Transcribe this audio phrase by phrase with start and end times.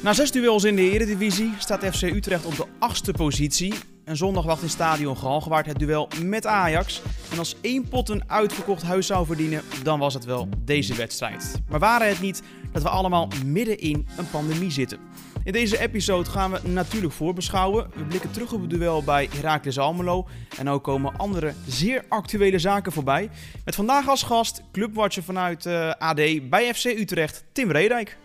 [0.00, 3.74] Na zes duels in de Eredivisie staat FC Utrecht op de achtste positie.
[4.04, 7.02] En zondag wacht in stadion Galgenwaard het duel met Ajax.
[7.32, 11.60] En als één pot een uitverkocht huis zou verdienen, dan was het wel deze wedstrijd.
[11.68, 14.98] Maar waren het niet dat we allemaal midden in een pandemie zitten?
[15.44, 17.86] In deze episode gaan we natuurlijk voorbeschouwen.
[17.94, 20.28] We blikken terug op het duel bij Heracles Almelo.
[20.58, 23.30] En ook komen andere zeer actuele zaken voorbij.
[23.64, 28.18] Met vandaag als gast clubwatcher vanuit uh, AD bij FC Utrecht, Tim Redijk.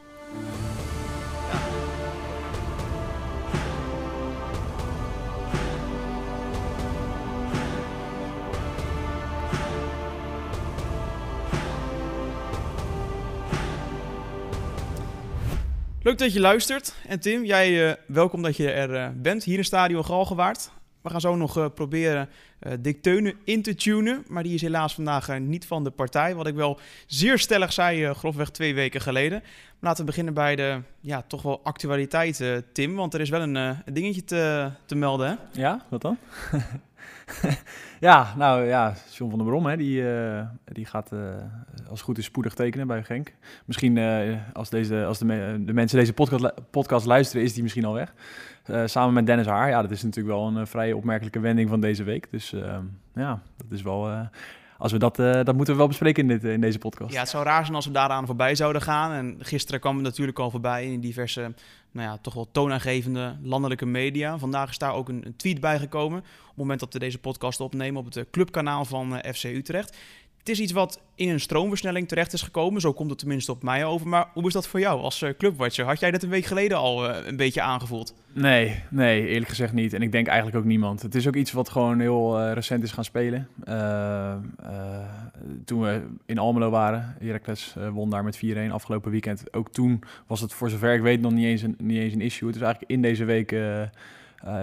[16.03, 16.95] Leuk dat je luistert.
[17.07, 20.71] En Tim, jij uh, welkom dat je er uh, bent hier in Stadion Galgenwaard.
[21.01, 22.29] We gaan zo nog uh, proberen
[22.79, 24.23] Dick Teunen in te tunen.
[24.27, 26.35] Maar die is helaas vandaag niet van de partij.
[26.35, 29.39] Wat ik wel zeer stellig zei, grofweg twee weken geleden.
[29.39, 32.95] Maar laten we beginnen bij de ja, toch wel actualiteit, Tim.
[32.95, 35.27] Want er is wel een, een dingetje te, te melden.
[35.27, 35.61] Hè?
[35.61, 36.17] Ja, wat dan?
[37.99, 41.19] ja, nou ja, John van der Brom, hè, die, uh, die gaat uh,
[41.89, 43.33] als goed is spoedig tekenen bij Genk.
[43.65, 45.25] Misschien uh, als, deze, als de,
[45.65, 48.13] de, mensen deze podcast, podcast luisteren, is die misschien al weg.
[48.85, 49.69] samen met Dennis Haar.
[49.69, 52.31] Ja, dat is natuurlijk wel een vrij opmerkelijke wending van deze week.
[52.31, 52.53] Dus
[53.13, 54.29] ja, dat is wel
[54.83, 57.13] als we dat, uh, dat moeten we wel bespreken in, dit, in deze podcast.
[57.13, 59.11] Ja, het zou raar zijn als we daaraan voorbij zouden gaan.
[59.11, 61.53] En gisteren kwam het natuurlijk al voorbij in diverse,
[61.91, 64.37] nou ja, toch wel toonaangevende landelijke media.
[64.37, 66.19] Vandaag is daar ook een, tweet bijgekomen.
[66.19, 69.97] Op het moment dat we deze podcast opnemen op het eh, clubkanaal van FC Utrecht.
[70.43, 72.81] Het is iets wat in een stroomversnelling terecht is gekomen.
[72.81, 74.07] Zo komt het tenminste op mij over.
[74.07, 75.85] Maar hoe is dat voor jou als uh, clubwatcher?
[75.85, 78.13] Had jij dat een week geleden al uh, een beetje aangevoeld?
[78.33, 79.93] Nee, nee, eerlijk gezegd niet.
[79.93, 81.01] En ik denk eigenlijk ook niemand.
[81.01, 83.47] Het is ook iets wat gewoon heel uh, recent is gaan spelen.
[85.65, 89.53] toen we in Almelo waren, Heracles won daar met 4-1 afgelopen weekend.
[89.53, 92.21] Ook toen was het voor zover ik weet nog niet eens een, niet eens een
[92.21, 92.47] issue.
[92.47, 93.55] Het is eigenlijk in deze week...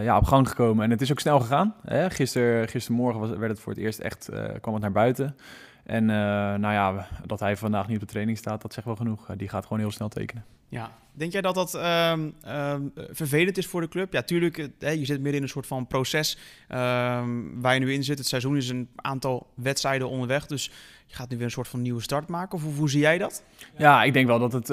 [0.03, 0.85] Ja, op gang gekomen.
[0.85, 1.75] En het is ook snel gegaan.
[1.85, 2.11] Hè?
[2.11, 5.37] Gister, gistermorgen was, werd het voor het eerst echt, uh, kwam het naar buiten.
[5.85, 6.17] En uh,
[6.55, 9.27] nou ja, dat hij vandaag niet op de training staat, dat zegt wel genoeg.
[9.37, 10.45] die gaat gewoon heel snel tekenen.
[10.69, 14.13] Ja, denk jij dat dat um, um, vervelend is voor de club?
[14.13, 16.39] Ja, tuurlijk, je zit midden in een soort van proces
[16.69, 18.19] um, waar je nu in zit.
[18.19, 20.71] Het seizoen is een aantal wedstrijden onderweg, dus
[21.07, 22.59] je gaat nu weer een soort van nieuwe start maken.
[22.59, 23.43] Of hoe, hoe zie jij dat?
[23.77, 24.67] Ja, ik denk wel dat het,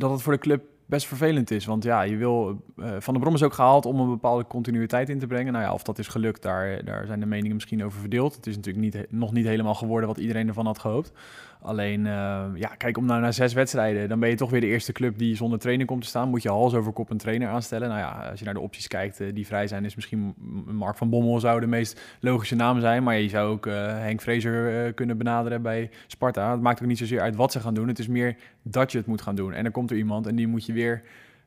[0.00, 1.64] dat het voor de club best vervelend is.
[1.64, 2.64] Want ja, je wil.
[2.84, 5.52] Uh, Van der Brom is ook gehaald om een bepaalde continuïteit in te brengen.
[5.52, 8.36] Nou ja, of dat is gelukt, daar, daar zijn de meningen misschien over verdeeld.
[8.36, 11.12] Het is natuurlijk niet, nog niet helemaal geworden wat iedereen ervan had gehoopt.
[11.60, 14.66] Alleen, uh, ja, kijk, om nou naar zes wedstrijden, dan ben je toch weer de
[14.66, 16.28] eerste club die zonder trainer komt te staan.
[16.28, 17.88] Moet je hals over kop een trainer aanstellen.
[17.88, 20.34] Nou ja, als je naar de opties kijkt uh, die vrij zijn, is misschien
[20.66, 23.02] Mark van Bommel zou de meest logische naam zijn.
[23.02, 26.50] Maar je zou ook Henk Vrezer kunnen benaderen bij Sparta.
[26.50, 27.88] Het maakt ook niet zozeer uit wat ze gaan doen.
[27.88, 29.52] Het is meer dat je het moet gaan doen.
[29.52, 31.02] En dan komt er iemand en die moet je weer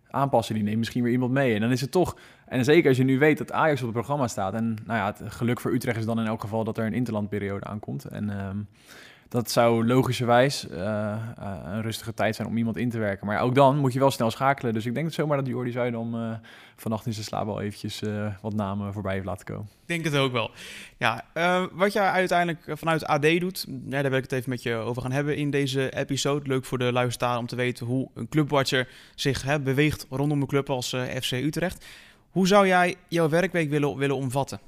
[0.10, 0.56] aanpassen.
[0.56, 1.54] Die neemt misschien weer iemand mee.
[1.54, 3.96] En dan is het toch, en zeker als je nu weet dat Ajax op het
[3.96, 4.54] programma staat.
[4.54, 6.94] En nou ja, het geluk voor Utrecht is dan in elk geval dat er een
[6.94, 8.06] interlandperiode aankomt.
[8.06, 8.68] En um,
[9.30, 11.16] dat zou logischerwijs uh, uh,
[11.66, 13.28] een rustige tijd zijn om iemand in te werken.
[13.28, 14.74] Maar ook dan moet je wel snel schakelen.
[14.74, 16.32] Dus ik denk het zomaar dat Jordi Zuidam uh,
[16.76, 18.02] vannacht in zijn slaap al eventjes
[18.42, 19.70] wat namen voorbij heeft laten komen.
[19.82, 20.52] Ik denk het ook wel.
[20.98, 21.26] Ja,
[21.72, 25.12] wat jij uiteindelijk vanuit AD doet, daar wil ik het even met je over gaan
[25.12, 26.48] hebben in deze episode.
[26.48, 30.48] Leuk voor de luisteraar om te weten hoe een clubwatcher zich hè, beweegt rondom een
[30.48, 31.86] club als FC Utrecht.
[32.30, 34.60] Hoe zou jij jouw werkweek willen, willen omvatten?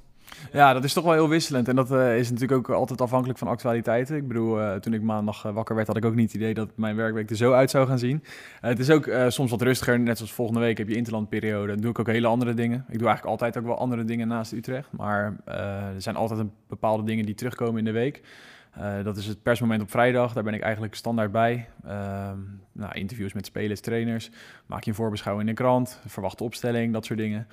[0.51, 1.67] Ja, dat is toch wel heel wisselend.
[1.67, 4.16] En dat uh, is natuurlijk ook altijd afhankelijk van actualiteiten.
[4.16, 6.53] Ik bedoel, uh, toen ik maandag uh, wakker werd, had ik ook niet het idee
[6.53, 8.23] dat mijn werkweek er zo uit zou gaan zien.
[8.59, 10.00] het is ook soms wat rustiger.
[10.00, 11.68] Net zoals volgende week heb je interlandperiode.
[11.68, 12.78] Dan doe ik ook hele andere dingen.
[12.78, 14.91] Ik doe eigenlijk altijd ook wel andere dingen naast Utrecht.
[14.91, 18.22] Maar er zijn altijd een bepaalde dingen die terugkomen in de week.
[19.03, 20.34] dat is het persmoment op vrijdag.
[20.34, 21.68] Daar ben ik eigenlijk standaard bij.
[21.85, 22.38] Ehm,
[22.72, 24.29] nou, interviews met spelers, trainers.
[24.66, 26.00] Maak je een voorbeschouwing in de krant.
[26.06, 27.47] Verwachte opstelling, dat soort dingen.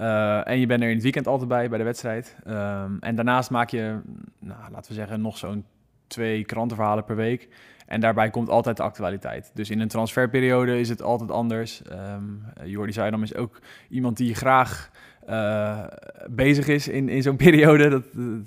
[0.00, 2.36] Uh, en je bent er in het weekend altijd bij, bij de wedstrijd.
[2.46, 4.00] Um, en daarnaast maak je,
[4.38, 5.64] nou, laten we zeggen, nog zo'n
[6.06, 7.48] twee krantenverhalen per week.
[7.86, 9.50] En daarbij komt altijd de actualiteit.
[9.54, 11.82] Dus in een transferperiode is het altijd anders.
[11.92, 14.90] Um, Jordi Zuidam is ook iemand die graag
[15.28, 15.84] uh,
[16.30, 17.88] bezig is in, in zo'n periode.
[17.88, 18.04] Dat,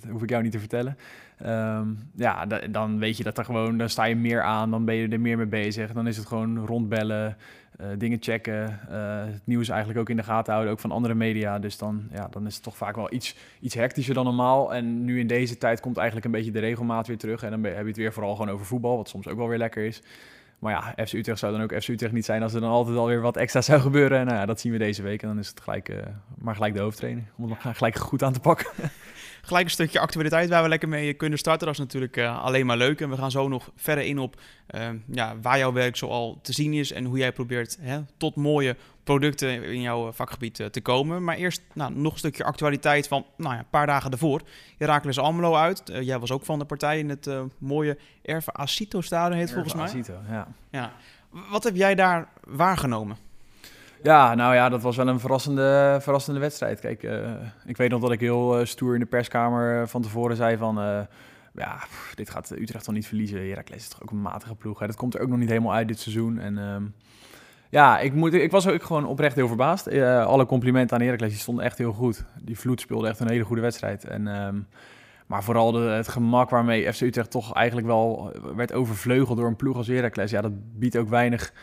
[0.09, 0.97] hoef ik jou niet te vertellen.
[1.45, 4.95] Um, ja, dan weet je dat er gewoon, dan sta je meer aan, dan ben
[4.95, 5.91] je er meer mee bezig.
[5.91, 7.37] Dan is het gewoon rondbellen,
[7.81, 11.13] uh, dingen checken, uh, het nieuws eigenlijk ook in de gaten houden, ook van andere
[11.13, 11.59] media.
[11.59, 14.73] Dus dan, ja, dan is het toch vaak wel iets, iets hectischer dan normaal.
[14.73, 17.43] En nu in deze tijd komt eigenlijk een beetje de regelmaat weer terug.
[17.43, 19.57] En dan heb je het weer vooral gewoon over voetbal, wat soms ook wel weer
[19.57, 20.01] lekker is.
[20.59, 22.97] Maar ja, FC Utrecht zou dan ook FC Utrecht niet zijn als er dan altijd
[22.97, 24.19] alweer wat extra zou gebeuren.
[24.19, 25.21] En nou ja, dat zien we deze week.
[25.21, 25.97] En dan is het gelijk, uh,
[26.37, 28.67] maar gelijk de hoofdtrainer, om het gelijk goed aan te pakken.
[29.45, 31.65] gelijk een stukje actualiteit waar we lekker mee kunnen starten.
[31.65, 33.01] Dat is natuurlijk alleen maar leuk.
[33.01, 34.41] En we gaan zo nog verder in op
[35.11, 38.75] ja, waar jouw werk zoal te zien is en hoe jij probeert hè, tot mooie
[39.03, 41.23] producten in jouw vakgebied te komen.
[41.23, 44.41] Maar eerst nou, nog een stukje actualiteit van nou ja, een paar dagen daarvoor.
[44.77, 45.81] Herakles Almelo uit.
[46.01, 49.85] jij was ook van de partij in het mooie Erve Acito stadion heet volgens mij.
[49.85, 50.47] Acito, ja.
[50.69, 50.93] ja.
[51.49, 53.17] Wat heb jij daar waargenomen?
[54.03, 56.79] Ja, nou ja, dat was wel een verrassende, verrassende wedstrijd.
[56.79, 57.31] Kijk, uh,
[57.65, 60.57] ik weet nog dat ik heel uh, stoer in de perskamer uh, van tevoren zei
[60.57, 60.75] van...
[61.53, 61.77] ja,
[62.15, 63.49] dit gaat Utrecht toch niet verliezen.
[63.49, 64.79] Heracles is toch ook een matige ploeg.
[64.79, 64.87] Hè?
[64.87, 66.39] Dat komt er ook nog niet helemaal uit dit seizoen.
[66.39, 66.93] En um,
[67.69, 69.91] ja, ik, moet, ik was ook gewoon oprecht heel verbaasd.
[70.25, 72.25] alle complimenten aan Heracles, die stonden echt heel goed.
[72.41, 74.03] Die Vloed speelde echt een hele goede wedstrijd.
[74.05, 74.27] En...
[74.27, 74.67] Um,
[75.27, 79.55] maar vooral de, het gemak waarmee FC Utrecht toch eigenlijk wel werd overvleugeld door een
[79.55, 80.31] ploeg als Heracles.
[80.31, 81.53] Ja, dat biedt ook weinig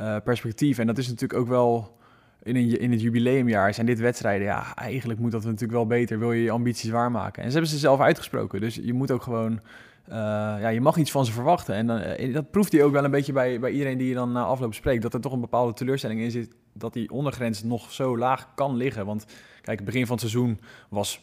[0.00, 0.78] uh, perspectief.
[0.78, 1.96] En dat is natuurlijk ook wel
[2.42, 4.46] in, in het jubileumjaar zijn dit wedstrijden.
[4.46, 6.18] Ja, eigenlijk moet dat natuurlijk wel beter.
[6.18, 7.42] Wil je je ambities waarmaken?
[7.42, 8.60] En ze hebben ze zelf uitgesproken.
[8.60, 9.60] Dus je moet ook gewoon.
[10.08, 11.74] Uh, ja, je mag iets van ze verwachten.
[11.74, 14.14] En dan, uh, dat proeft hij ook wel een beetje bij, bij iedereen die je
[14.14, 15.02] dan na afloop spreekt.
[15.02, 16.54] Dat er toch een bepaalde teleurstelling in zit.
[16.72, 19.06] Dat die ondergrens nog zo laag kan liggen.
[19.06, 19.24] Want
[19.62, 21.20] kijk, het begin van het seizoen was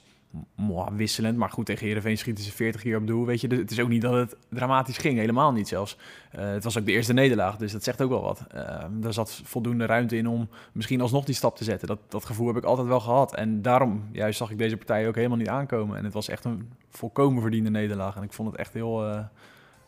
[0.96, 1.38] wisselend.
[1.38, 3.26] Maar goed, tegen Heerenveen schieten ze 40 keer op doel.
[3.26, 5.18] Weet je, dus het is ook niet dat het dramatisch ging.
[5.18, 5.98] Helemaal niet zelfs.
[6.36, 8.46] Uh, het was ook de eerste nederlaag, dus dat zegt ook wel wat.
[8.56, 11.88] Uh, er zat voldoende ruimte in om misschien alsnog die stap te zetten.
[11.88, 13.36] Dat, dat gevoel heb ik altijd wel gehad.
[13.36, 15.98] En daarom juist zag ik deze partij ook helemaal niet aankomen.
[15.98, 18.16] En het was echt een volkomen verdiende nederlaag.
[18.16, 19.20] En ik vond het echt heel, uh,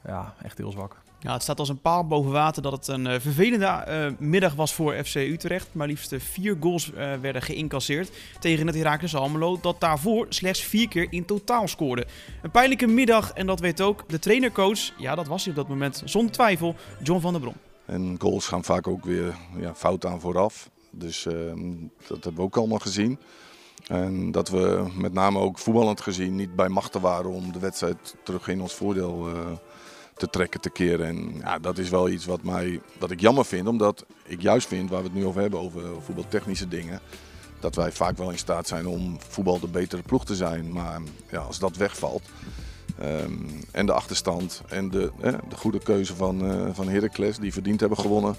[0.05, 1.02] ja, echt heel zwak.
[1.23, 4.55] Ja, het staat als een paal boven water dat het een uh, vervelende uh, middag
[4.55, 5.67] was voor FC Utrecht.
[5.71, 6.89] Maar liefst vier goals
[7.21, 9.59] werden geïncasseerd tegen het Heracles Almelo.
[9.61, 12.05] Dat daarvoor slechts vier keer in totaal scoorde.
[12.41, 14.91] Een pijnlijke middag en dat weet ook de trainercoach.
[14.97, 17.55] Ja, dat was hij op dat moment zonder twijfel, John van der Brom.
[17.85, 20.69] En goals gaan vaak ook weer ja, fout aan vooraf.
[20.91, 21.71] Dus ehm,
[22.07, 23.19] dat hebben we ook allemaal gezien.
[23.87, 28.15] En dat we met name ook voetballend gezien niet bij machten waren om de wedstrijd
[28.23, 29.82] terug in ons voordeel te
[30.15, 31.05] te trekken, te keren.
[31.07, 34.67] En ja, dat is wel iets wat, mij, wat ik jammer vind, omdat ik juist
[34.67, 36.99] vind, waar we het nu over hebben, over voetbaltechnische dingen,
[37.59, 40.71] dat wij vaak wel in staat zijn om voetbal de betere ploeg te zijn.
[40.71, 41.01] Maar
[41.31, 42.21] ja, als dat wegvalt,
[43.01, 47.53] um, en de achterstand en de, eh, de goede keuze van, uh, van Heracles, die
[47.53, 48.35] verdiend hebben gewonnen,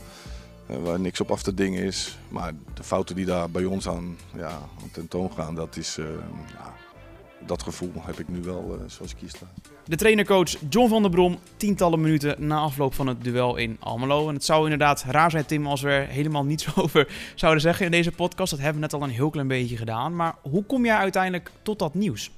[0.71, 2.19] uh, waar niks op af te dingen is.
[2.29, 4.59] Maar de fouten die daar bij ons aan, ja,
[4.93, 5.95] tentoon gaan, dat is...
[6.53, 6.75] ja,
[7.47, 9.47] dat gevoel heb ik nu wel uh, zoals ik hier sta.
[9.85, 14.29] De trainercoach John van der Brom, tientallen minuten na afloop van het duel in Almelo.
[14.29, 17.85] En het zou inderdaad raar zijn, Tim, als we er helemaal niets over zouden zeggen
[17.85, 18.51] in deze podcast.
[18.51, 20.17] Dat hebben we net al een heel klein beetje gedaan.
[20.17, 22.31] Maar hoe kom jij uiteindelijk tot dat nieuws?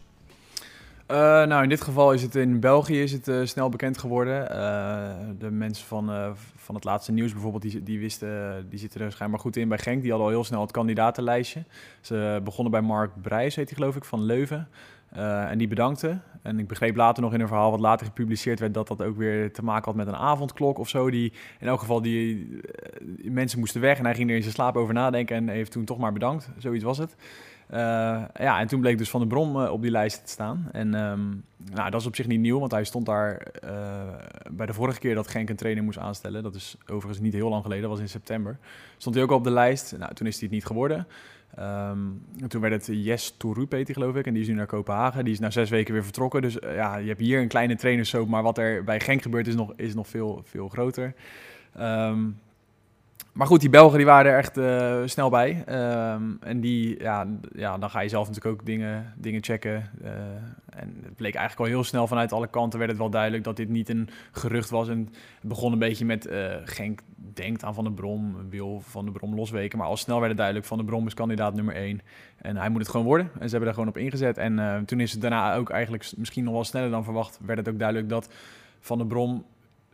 [1.11, 4.43] Uh, nou, in dit geval is het in België is het, uh, snel bekend geworden.
[4.43, 9.13] Uh, de mensen van, van het laatste nieuws bijvoorbeeld, die, die wisten, die zitten er
[9.13, 10.01] schijnbaar goed in bij Genk.
[10.03, 11.65] Die hadden al heel snel het kandidatenlijstje.
[12.01, 14.69] Ze begonnen bij Mark Brijs, heet hij geloof ik, van Leuven.
[15.17, 16.19] Uh, en die bedankte.
[16.43, 18.75] En ik begreep later nog in een verhaal wat later gepubliceerd werd...
[18.75, 21.11] dat dat ook weer te maken had met een avondklok of zo.
[21.11, 24.55] Die, in elk geval, die, uh, mensen moesten weg en hij ging er in zijn
[24.55, 25.37] slaap over nadenken...
[25.37, 26.51] en heeft toen toch maar bedankt.
[26.59, 27.17] Zoiets was het.
[27.71, 27.77] Uh,
[28.35, 30.69] ja, en toen bleek dus Van de Brom op die lijst te staan.
[30.73, 33.43] En um, nou, dat is op zich niet nieuw, want hij stond daar
[34.51, 36.43] bij de vorige keer dat Genk een trainer moest aanstellen.
[36.43, 38.59] Dat is overigens niet heel lang geleden, dat was in september.
[38.97, 39.97] Stond hij ook op de lijst.
[39.99, 41.07] Nou, toen is hij het niet geworden.
[41.59, 44.27] Um, toen werd het Yes Tourup, heet geloof ik.
[44.27, 45.25] En die is nu naar Kopenhagen.
[45.25, 46.43] Die is na zes weken weer vertrokken.
[46.43, 48.29] Dus uh, ja, je hebt hier een kleine trainerssoap.
[48.29, 51.15] Maar wat er bij Genk gebeurt is nog, is nog veel, veel groter.
[51.81, 52.39] Um,
[53.37, 55.65] maar goed, die Belgen die waren er echt uh, snel bij.
[56.13, 59.91] Um, en die, ja, ja, dan ga je zelf natuurlijk ook dingen, dingen checken.
[60.03, 60.11] Uh,
[60.71, 63.57] en het bleek eigenlijk al heel snel vanuit alle kanten werd het wel duidelijk dat
[63.57, 64.89] dit niet een gerucht was.
[64.89, 64.99] En
[65.41, 69.13] het begon een beetje met uh, Genk denkt aan Van der Brom, wil Van der
[69.13, 69.79] Brom losweken.
[69.79, 72.01] Maar al snel werd het duidelijk, Van der Brom is kandidaat nummer één.
[72.37, 73.27] En hij moet het gewoon worden.
[73.27, 74.39] En ze hebben daar gewoon op ingezet.
[74.39, 77.69] En toen is het daarna ook eigenlijk misschien nog wel sneller dan verwacht, werd het
[77.69, 78.29] ook duidelijk dat
[78.81, 79.45] Van der Brom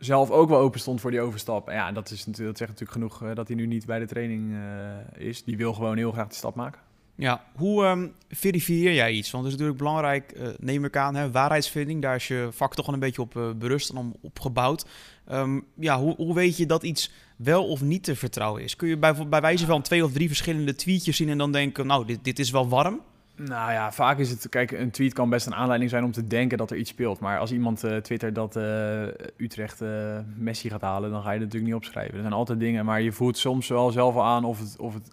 [0.05, 1.67] zelf ook wel open stond voor die overstap.
[1.67, 4.05] En ja, dat, is, dat zegt natuurlijk genoeg uh, dat hij nu niet bij de
[4.05, 5.43] training uh, is.
[5.43, 6.81] Die wil gewoon heel graag die stap maken.
[7.15, 9.31] Ja, hoe um, verifieer jij iets?
[9.31, 12.01] Want het is natuurlijk belangrijk, uh, neem ik aan, hè, waarheidsvinding.
[12.01, 14.85] Daar is je vak toch wel een beetje op berust en op, opgebouwd.
[15.31, 18.75] Um, ja, hoe, hoe weet je dat iets wel of niet te vertrouwen is?
[18.75, 21.87] Kun je bij, bij wijze van twee of drie verschillende tweetjes zien en dan denken,
[21.87, 23.01] nou, dit, dit is wel warm?
[23.35, 26.27] Nou ja, vaak is het, kijk, een tweet kan best een aanleiding zijn om te
[26.27, 27.19] denken dat er iets speelt.
[27.19, 31.33] Maar als iemand uh, twittert dat uh, Utrecht uh, Messi gaat halen, dan ga je
[31.33, 32.13] het natuurlijk niet opschrijven.
[32.13, 35.09] Er zijn altijd dingen, maar je voelt soms wel zelf aan of het, of het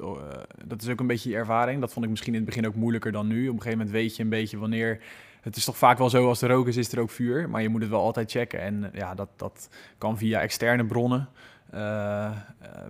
[0.65, 1.81] dat is ook een beetje je ervaring.
[1.81, 3.49] Dat vond ik misschien in het begin ook moeilijker dan nu.
[3.49, 5.00] Op een gegeven moment weet je een beetje wanneer
[5.41, 7.50] het is toch vaak wel zo, als er rook is, is er ook vuur.
[7.50, 8.61] Maar je moet het wel altijd checken.
[8.61, 11.29] En ja, dat, dat kan via externe bronnen.
[11.75, 12.31] Uh,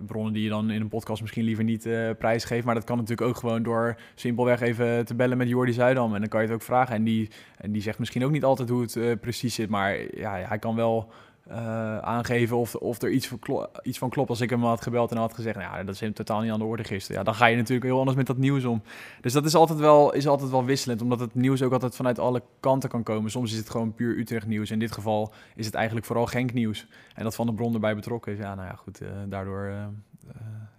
[0.05, 2.65] bronnen die je dan in een podcast misschien liever niet uh, prijsgeeft.
[2.65, 6.13] Maar dat kan natuurlijk ook gewoon door simpelweg even te bellen met Jordi Zuidam.
[6.13, 6.95] En dan kan je het ook vragen.
[6.95, 9.69] En die, en die zegt misschien ook niet altijd hoe het precies zit.
[9.69, 11.11] Maar ja, hij kan wel
[11.51, 14.29] uh, aangeven of, of er iets van, iets van klopt.
[14.29, 16.51] Als ik hem had gebeld en had gezegd, nou ja, dat is hem totaal niet
[16.51, 17.17] aan de orde gisteren.
[17.17, 18.81] Ja, dan ga je natuurlijk heel anders met dat nieuws om.
[19.21, 22.19] Dus dat is altijd wel, is altijd wel wisselend, omdat het nieuws ook altijd vanuit
[22.19, 23.31] alle kanten kan komen.
[23.31, 24.71] Soms is het gewoon puur Utrecht nieuws.
[24.71, 26.87] In dit geval is het eigenlijk vooral Genk nieuws.
[27.13, 28.37] En dat van de bron erbij betrokken is.
[28.37, 29.65] Ja, nou ja, goed, uh, daardoor...
[29.65, 29.85] Uh,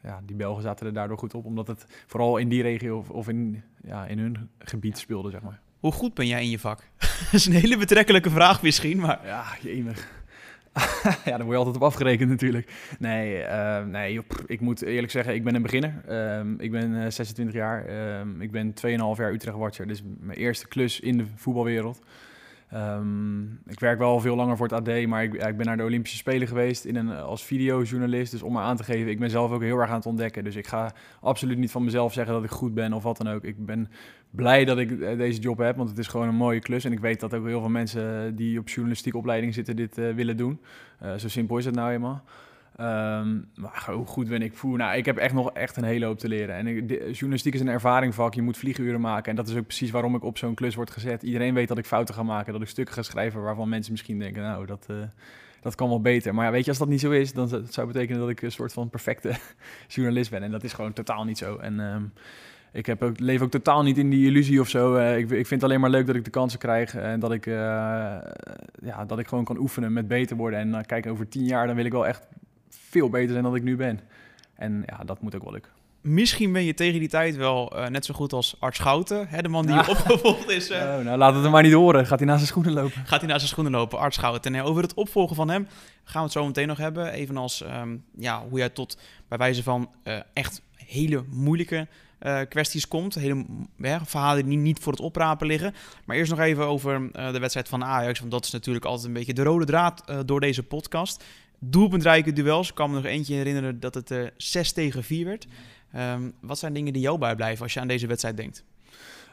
[0.02, 3.10] ja, die Belgen zaten er daardoor goed op, omdat het vooral in die regio of,
[3.10, 5.60] of in, ja, in hun gebied speelde, zeg maar.
[5.78, 6.78] Hoe goed ben jij in je vak?
[6.98, 9.20] dat is een hele betrekkelijke vraag misschien, maar...
[9.24, 10.21] Ja, jemig.
[11.24, 12.72] ja, daar word je altijd op afgerekend natuurlijk.
[12.98, 16.02] Nee, uh, nee ik moet eerlijk zeggen, ik ben een beginner.
[16.08, 17.88] Uh, ik ben 26 jaar.
[17.88, 18.80] Uh, ik ben 2,5
[19.16, 19.90] jaar Utrecht-watcher.
[19.90, 22.00] Is mijn eerste klus in de voetbalwereld.
[22.74, 25.82] Um, ik werk wel veel langer voor het AD, maar ik, ik, ben naar de
[25.82, 28.32] Olympische Spelen geweest in een, als videojournalist.
[28.32, 30.44] Dus om me aan te geven, ik ben zelf ook heel erg aan het ontdekken.
[30.44, 33.28] Dus ik ga absoluut niet van mezelf zeggen dat ik goed ben of wat dan
[33.28, 33.44] ook.
[33.44, 33.88] Ik ben
[34.30, 36.84] blij dat ik eh, deze job heb, want het is gewoon een mooie klus.
[36.84, 40.14] En ik weet dat ook heel veel mensen die op journalistieke opleiding zitten dit uh,
[40.14, 40.60] willen doen.
[41.16, 42.24] Zo simpel is het nou eenmaal.
[42.80, 44.78] Um, maar hoe goed ben ik voer?
[44.78, 46.54] Nou, ik heb echt nog echt een hele hoop te leren.
[46.54, 48.34] En journalistiek is een ervaringvak.
[48.34, 49.30] Je moet vlieguren maken.
[49.30, 51.22] En dat is ook precies waarom ik op zo'n klus word gezet.
[51.22, 52.52] Iedereen weet dat ik fouten ga maken.
[52.52, 54.42] Dat ik stukken ga schrijven waarvan mensen misschien denken...
[54.42, 54.96] nou, dat, uh,
[55.60, 56.34] dat kan wel beter.
[56.34, 57.32] Maar ja, weet je, als dat niet zo is...
[57.32, 59.36] dan zou het betekenen dat ik een soort van perfecte
[59.88, 60.42] journalist ben.
[60.42, 61.56] En dat is gewoon totaal niet zo.
[61.56, 61.80] En...
[61.80, 62.12] Um,
[62.72, 64.96] ik heb ook, leef ook totaal niet in die illusie of zo.
[64.96, 67.32] Uh, ik, ik, vind het alleen maar leuk dat ik de kansen krijg en dat
[67.32, 67.54] ik, uh,
[68.82, 70.58] ja, dat ik gewoon kan oefenen met beter worden.
[70.58, 72.26] En uh, kijk, over tien jaar dan wil ik wel echt
[72.92, 74.00] veel beter zijn dan ik nu ben.
[74.54, 75.72] En ja, dat moet ook wel lukken.
[76.00, 79.42] Misschien ben je tegen die tijd wel uh, net zo goed als Art Schouten, hè,
[79.42, 80.70] de man die opgevolgd is.
[80.70, 82.06] Uh, oh, nou, laat het er maar niet horen.
[82.06, 83.06] Gaat hij naast zijn schoenen lopen?
[83.06, 84.54] Gaat hij naast zijn schoenen lopen, Art Schouten.
[84.54, 85.66] En over het opvolgen van hem
[86.04, 87.12] gaan we het zo meteen nog hebben.
[87.12, 91.88] Evenals um, ja, hoe jij tot, bij wijze van uh, echt hele moeilijke
[92.20, 93.14] uh, kwesties komt.
[93.14, 93.44] Hele
[93.76, 95.74] ja, verhalen die niet voor het oprapen liggen.
[96.04, 98.18] Maar eerst nog even over uh, de wedstrijd van Ajax.
[98.18, 101.24] Want dat is natuurlijk altijd een beetje de rode draad uh, door deze podcast
[101.64, 102.68] doelpuntrijke duels.
[102.68, 105.46] Ik kan me nog eentje herinneren dat het uh, 6 tegen 4 werd.
[105.96, 108.64] Um, wat zijn dingen die jou bijblijven als je aan deze wedstrijd denkt?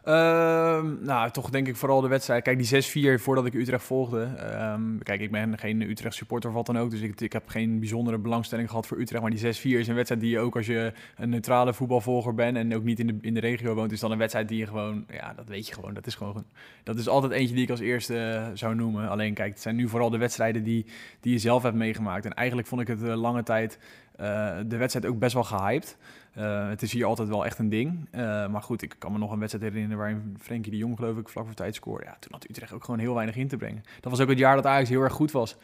[0.06, 2.44] Uh, nou, toch denk ik vooral de wedstrijd.
[2.44, 4.28] Kijk, die 6-4 voordat ik Utrecht volgde.
[4.74, 6.92] Um, kijk, ik ben geen Utrecht supporter of wat dan ook.
[6.92, 9.22] Dus ik, ik heb geen bijzondere belangstelling gehad voor Utrecht.
[9.22, 12.58] Maar die 6-4 is een wedstrijd die je ook als je een neutrale voetbalvolger bent.
[12.58, 13.92] En ook niet in de, in de regio woont.
[13.92, 15.06] Is dan een wedstrijd die je gewoon.
[15.12, 15.94] Ja, dat weet je gewoon.
[15.94, 16.46] Dat is gewoon.
[16.84, 19.10] Dat is altijd eentje die ik als eerste zou noemen.
[19.10, 20.86] Alleen kijk, het zijn nu vooral de wedstrijden die,
[21.20, 22.26] die je zelf hebt meegemaakt.
[22.26, 23.80] En eigenlijk vond ik het uh, lange tijd.
[24.20, 25.98] Uh, de wedstrijd ook best wel gehyped.
[26.38, 28.08] Uh, het is hier altijd wel echt een ding.
[28.12, 31.18] Uh, maar goed, ik kan me nog een wedstrijd herinneren waarin Frenkie de Jong, geloof
[31.18, 32.06] ik, vlak voor tijd scoorde.
[32.06, 33.84] Ja, toen had Utrecht ook gewoon heel weinig in te brengen.
[34.00, 35.58] Dat was ook het jaar dat Ajax heel erg goed was.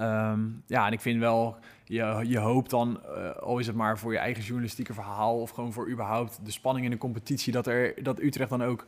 [0.00, 3.98] Um, ja, en ik vind wel, je, je hoopt dan, uh, al is het maar
[3.98, 7.66] voor je eigen journalistieke verhaal of gewoon voor überhaupt de spanning in de competitie, dat,
[7.66, 8.86] er, dat Utrecht dan ook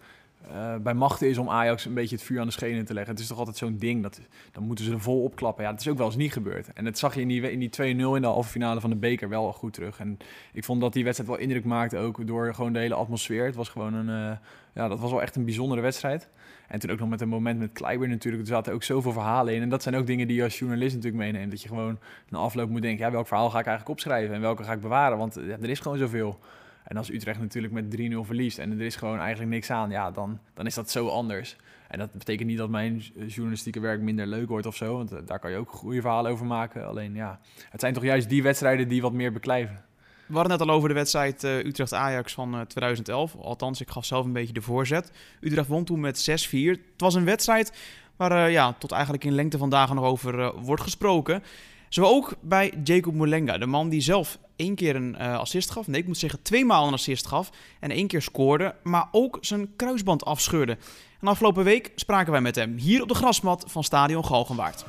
[0.52, 3.12] uh, bij machten is om Ajax een beetje het vuur aan de schenen te leggen.
[3.12, 4.20] Het is toch altijd zo'n ding, dat,
[4.52, 5.64] dan moeten ze er vol opklappen.
[5.64, 6.72] Ja, dat is ook wel eens niet gebeurd.
[6.72, 8.96] En dat zag je in die, in die 2-0 in de halve finale van de
[8.96, 10.00] beker wel goed terug.
[10.00, 10.18] En
[10.52, 13.44] ik vond dat die wedstrijd wel indruk maakte, ook door gewoon de hele atmosfeer.
[13.44, 14.36] Het was gewoon een, uh,
[14.74, 16.28] ja, dat was wel echt een bijzondere wedstrijd.
[16.68, 18.42] En toen ook nog met een moment met Kleiber natuurlijk.
[18.42, 19.62] Er zaten ook zoveel verhalen in.
[19.62, 21.50] En dat zijn ook dingen die je als journalist natuurlijk meeneemt.
[21.50, 24.40] Dat je gewoon na afloop moet denken, ja, welk verhaal ga ik eigenlijk opschrijven en
[24.40, 25.18] welke ga ik bewaren?
[25.18, 26.38] Want er is gewoon zoveel.
[26.86, 30.10] En als Utrecht natuurlijk met 3-0 verliest en er is gewoon eigenlijk niks aan, ja,
[30.10, 31.56] dan, dan is dat zo anders.
[31.88, 35.18] En dat betekent niet dat mijn journalistieke werk minder leuk wordt of zo, want uh,
[35.26, 36.86] daar kan je ook goede verhalen over maken.
[36.86, 37.40] Alleen ja,
[37.70, 39.84] het zijn toch juist die wedstrijden die wat meer beklijven.
[40.26, 43.36] We hadden net al over de wedstrijd uh, Utrecht-Ajax van uh, 2011.
[43.36, 45.12] Althans, ik gaf zelf een beetje de voorzet.
[45.40, 46.52] Utrecht won toen met 6-4.
[46.52, 47.72] Het was een wedstrijd
[48.16, 51.42] waar ja, tot eigenlijk in lengte van dagen nog over wordt gesproken.
[51.88, 55.86] Zo ook bij Jacob Mulenga, de man die zelf één keer een uh, assist gaf.
[55.86, 57.50] Nee, ik moet zeggen twee maal een assist gaf.
[57.80, 60.76] En één keer scoorde, maar ook zijn kruisband afscheurde.
[61.20, 64.84] En afgelopen week spraken wij met hem hier op de grasmat van Stadion Galgenwaard.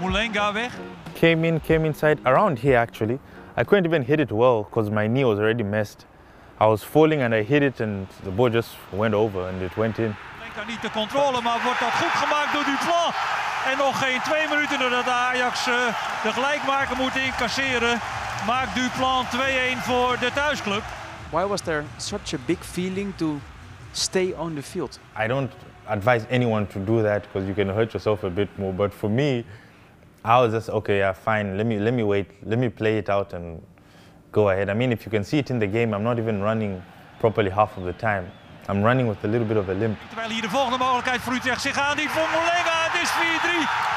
[0.00, 0.78] Mulenga weg.
[1.20, 3.18] Came in, came inside, around here actually.
[3.58, 6.06] I couldn't even hit it well because my knee was already messed.
[6.60, 9.74] I was falling and I hit it and the ball just went over and it
[9.74, 10.14] went in.
[10.66, 13.12] Niet de controle, maar wordt dat goed gemaakt door Duplan.
[13.70, 15.74] En nog geen twee minuten nadat Ajax uh,
[16.22, 18.00] de gelijkmaker moet incasseren,
[18.46, 19.28] maakt Duplan 2-1
[19.78, 20.82] voor de thuisclub.
[21.30, 23.40] Why was there such a big feeling to
[23.92, 24.98] stay on the field?
[25.24, 25.52] I don't
[25.86, 28.72] advise anyone to do that because you can hurt yourself a bit more.
[28.72, 29.44] But for me,
[30.24, 31.56] I was just okay, yeah, fine.
[31.56, 32.26] Let me let me wait.
[32.42, 33.60] Let me play it out and
[34.32, 34.68] go ahead.
[34.68, 36.82] I mean, if you can see it in the game, I'm not even running
[37.18, 38.24] properly half of the time.
[38.68, 39.98] I'm running with a little bit of a limp.
[40.08, 42.76] Terwijl hier de volgende mogelijkheid voor Utrecht zich aan die voor Molenga.
[42.88, 43.90] Het is 4-3.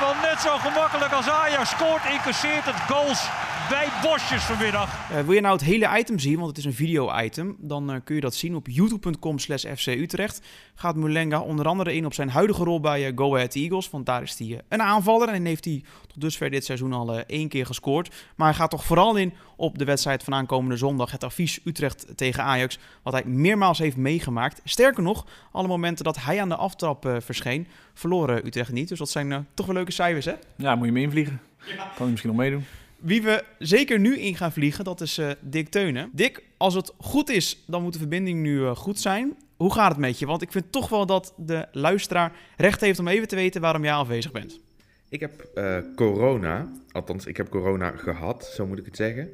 [0.00, 3.28] Want net zo gemakkelijk als Ajax scoort, incasseert het goals
[3.70, 5.10] bij Bosjes vanmiddag.
[5.10, 7.96] Uh, wil je nou het hele item zien, want het is een video-item, dan uh,
[8.04, 10.42] kun je dat zien op youtube.com slash FC Utrecht.
[10.74, 14.06] Gaat Mulenga onder andere in op zijn huidige rol bij uh, Go Ahead Eagles, want
[14.06, 17.66] daar is hij een aanvaller en heeft hij tot dusver dit seizoen al één keer
[17.66, 18.14] gescoord.
[18.36, 22.06] Maar hij gaat toch vooral in op de wedstrijd van aankomende zondag, het advies Utrecht
[22.16, 24.60] tegen Ajax, wat hij meermaals heeft meegemaakt.
[24.64, 28.88] Sterker nog, alle momenten dat hij aan de aftrap verscheen, verloren Utrecht niet.
[28.88, 30.34] Dus dat zijn toch wel leuke cijfers, hè?
[30.56, 31.40] Ja, moet je mee invliegen.
[31.64, 31.74] Ja.
[31.74, 32.64] Kan hij misschien nog meedoen.
[33.00, 36.10] Wie we zeker nu in gaan vliegen, dat is uh, Dick Teunen.
[36.12, 39.36] Dick, als het goed is, dan moet de verbinding nu uh, goed zijn.
[39.56, 40.26] Hoe gaat het met je?
[40.26, 43.84] Want ik vind toch wel dat de luisteraar recht heeft om even te weten waarom
[43.84, 44.60] jij afwezig bent.
[45.08, 49.28] Ik heb uh, corona, althans ik heb corona gehad, zo moet ik het zeggen.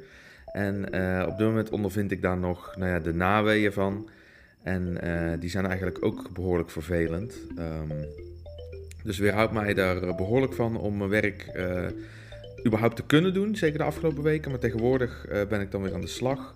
[0.45, 0.85] En
[1.27, 4.09] op dit moment ondervind ik daar nog nou ja, de naweeën van.
[4.63, 4.97] En
[5.39, 7.37] die zijn eigenlijk ook behoorlijk vervelend.
[7.59, 8.05] Um,
[9.03, 11.51] dus weerhoudt mij daar behoorlijk van om mijn werk
[12.65, 14.51] überhaupt te kunnen doen, zeker de afgelopen weken.
[14.51, 16.55] Maar tegenwoordig uh, ben ik dan weer aan de slag.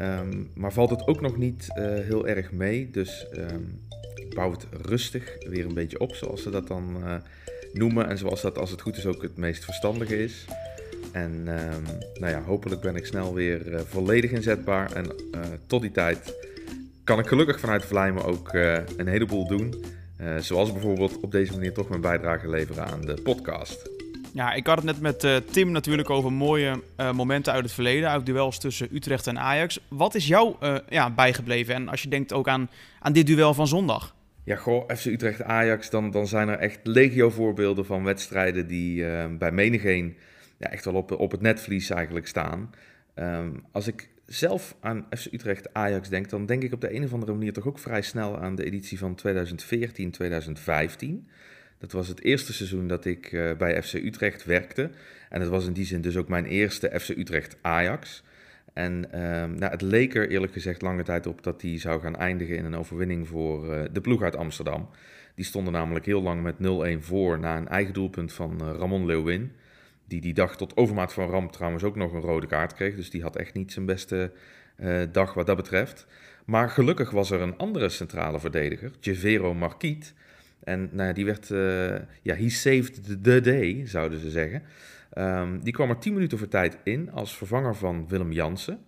[0.00, 2.90] Um, maar valt het ook nog niet uh, heel erg mee.
[2.90, 3.80] Dus um,
[4.14, 7.14] ik bouw het rustig weer een beetje op, zoals ze dat dan uh,
[7.72, 8.08] noemen.
[8.08, 10.44] En zoals dat als het goed is ook het meest verstandige is.
[11.12, 11.84] En um,
[12.20, 14.92] nou ja, hopelijk ben ik snel weer volledig inzetbaar.
[14.92, 15.06] En
[15.66, 16.34] tot die tijd
[17.04, 18.52] kan ik gelukkig vanuit Vlijmen ook
[18.96, 19.74] een heleboel doen.
[20.40, 23.95] zoals bijvoorbeeld op deze manier toch mijn bijdrage leveren aan de podcast.
[24.36, 27.72] Ja, ik had het net met uh, Tim natuurlijk over mooie uh, momenten uit het
[27.72, 29.80] verleden, uit duels tussen Utrecht en Ajax.
[29.88, 31.74] Wat is jou uh, ja, bijgebleven?
[31.74, 34.14] En als je denkt ook aan, aan dit duel van zondag.
[34.44, 39.04] Ja, goh, FC Utrecht-Ajax, dan, dan zijn er echt legio voorbeelden van wedstrijden die
[39.38, 40.16] bij menigeen
[40.58, 42.70] ja, echt wel op, op het netvlies eigenlijk staan.
[43.14, 47.12] Um, als ik zelf aan FC Utrecht-Ajax denk, dan denk ik op de een of
[47.12, 49.30] andere manier toch ook vrij snel aan de editie van 2014-2015.
[51.78, 54.90] Dat was het eerste seizoen dat ik uh, bij FC Utrecht werkte.
[55.28, 58.22] En het was in die zin dus ook mijn eerste FC Utrecht Ajax.
[58.72, 62.16] En uh, nou, het leek er eerlijk gezegd lange tijd op dat die zou gaan
[62.16, 64.88] eindigen in een overwinning voor uh, de ploeg uit Amsterdam.
[65.34, 66.54] Die stonden namelijk heel lang met
[66.98, 69.52] 0-1 voor na een eigen doelpunt van uh, Ramon Leeuwin.
[70.08, 72.96] Die die dag tot overmaat van ramp trouwens ook nog een rode kaart kreeg.
[72.96, 74.32] Dus die had echt niet zijn beste
[75.12, 76.06] dag wat dat betreft.
[76.44, 80.14] Maar gelukkig was er een andere centrale verdediger, Javero Marquiet
[80.64, 84.62] en nou, die werd, uh, ja, he saved the day, zouden ze zeggen.
[85.18, 88.78] Um, die kwam er 10 minuten voor tijd in als vervanger van Willem Jansen.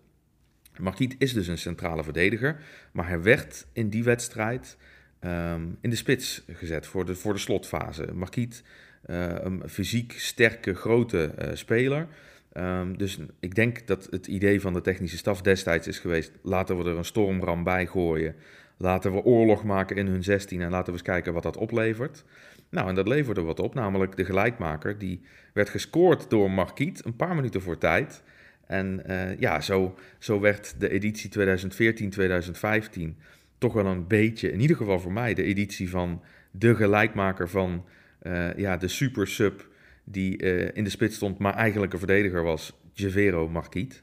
[0.78, 2.60] Marquiet is dus een centrale verdediger,
[2.92, 4.76] maar hij werd in die wedstrijd
[5.20, 8.12] um, in de spits gezet voor de, voor de slotfase.
[8.14, 8.62] Marquiet,
[9.06, 12.06] uh, een fysiek sterke, grote uh, speler.
[12.52, 16.78] Um, dus ik denk dat het idee van de technische staf destijds is geweest: laten
[16.78, 18.34] we er een stormram bij gooien.
[18.78, 22.24] Laten we oorlog maken in hun 16 en laten we eens kijken wat dat oplevert.
[22.70, 24.98] Nou, en dat leverde wat op, namelijk de gelijkmaker.
[24.98, 25.20] Die
[25.52, 28.22] werd gescoord door Marquiet een paar minuten voor tijd.
[28.66, 33.16] En uh, ja, zo, zo werd de editie 2014-2015
[33.58, 37.84] toch wel een beetje, in ieder geval voor mij, de editie van de gelijkmaker van
[38.22, 39.68] uh, ja, de super sub
[40.04, 44.02] die uh, in de spits stond, maar eigenlijk een verdediger was, Javero Marquiet.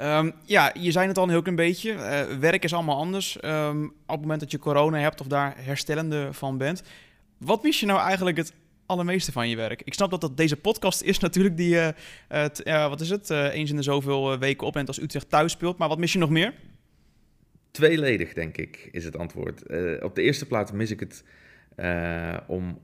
[0.00, 1.92] Um, ja, je zei het al een heel klein beetje.
[1.92, 3.38] Uh, werk is allemaal anders.
[3.44, 6.82] Um, op het moment dat je corona hebt of daar herstellende van bent.
[7.38, 8.52] Wat mis je nou eigenlijk het
[8.86, 9.82] allermeeste van je werk?
[9.84, 11.88] Ik snap dat dat deze podcast is natuurlijk die, uh,
[12.64, 15.78] uh, wat is het, eens in de zoveel weken opneemt als Utrecht thuis speelt.
[15.78, 16.54] Maar wat mis je nog meer?
[17.70, 19.62] Tweeledig, denk ik, is het antwoord.
[20.02, 21.24] op de eerste plaats mis ik het
[22.46, 22.80] om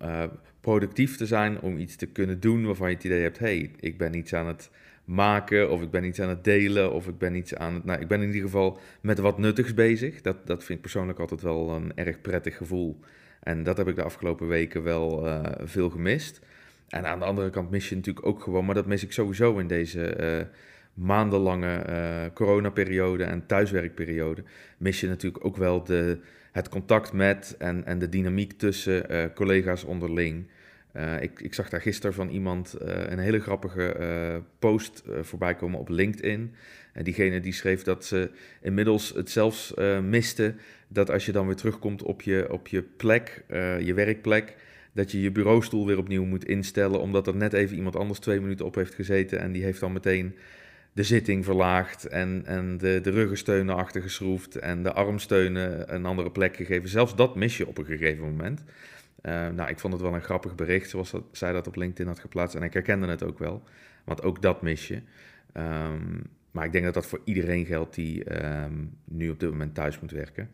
[0.60, 3.98] productief te zijn, om iets te kunnen doen waarvan je het idee hebt, hey, ik
[3.98, 4.70] ben iets aan het
[5.10, 7.84] maken, of ik ben iets aan het delen, of ik ben iets aan het.
[7.84, 10.20] Nou, ik ben in ieder geval met wat nuttigs bezig.
[10.20, 13.00] Dat, dat vind ik persoonlijk altijd wel een erg prettig gevoel.
[13.40, 16.40] En dat heb ik de afgelopen weken wel uh, veel gemist.
[16.88, 19.58] En aan de andere kant mis je natuurlijk ook gewoon, maar dat mis ik sowieso
[19.58, 20.46] in deze uh,
[20.94, 24.42] maandenlange uh, coronaperiode en thuiswerkperiode.
[24.78, 26.18] Mis je natuurlijk ook wel de,
[26.52, 30.46] het contact met en, en de dynamiek tussen collega's onderling.
[30.96, 35.54] Uh, ik, ik, zag daar gisteren van iemand uh, een hele grappige uh, post voorbij
[35.54, 36.54] komen op LinkedIn.
[36.92, 40.54] En diegene die schreef dat ze inmiddels het zelfs miste
[40.88, 43.44] dat als je dan weer terugkomt op je, op je plek,
[43.80, 44.56] je werkplek,
[44.92, 48.40] dat je je bureaustoel weer opnieuw moet instellen, omdat er net even iemand anders twee
[48.40, 50.34] minuten op heeft gezeten en die heeft dan meteen
[50.92, 56.56] de zitting verlaagd en, en de, de ruggensteunen achtergeschroefd en de armsteunen een andere plek
[56.56, 56.88] gegeven.
[56.88, 58.62] Zelfs dat mis je op een gegeven moment.
[59.22, 62.18] Uh, nou, ik vond het wel een grappig bericht, zoals zij dat op LinkedIn had
[62.18, 62.56] geplaatst.
[62.56, 63.62] En ik herkende het ook wel,
[64.04, 65.02] want ook dat mis je.
[65.54, 69.74] Um, maar ik denk dat dat voor iedereen geldt die um, nu op dit moment
[69.74, 70.50] thuis moet werken.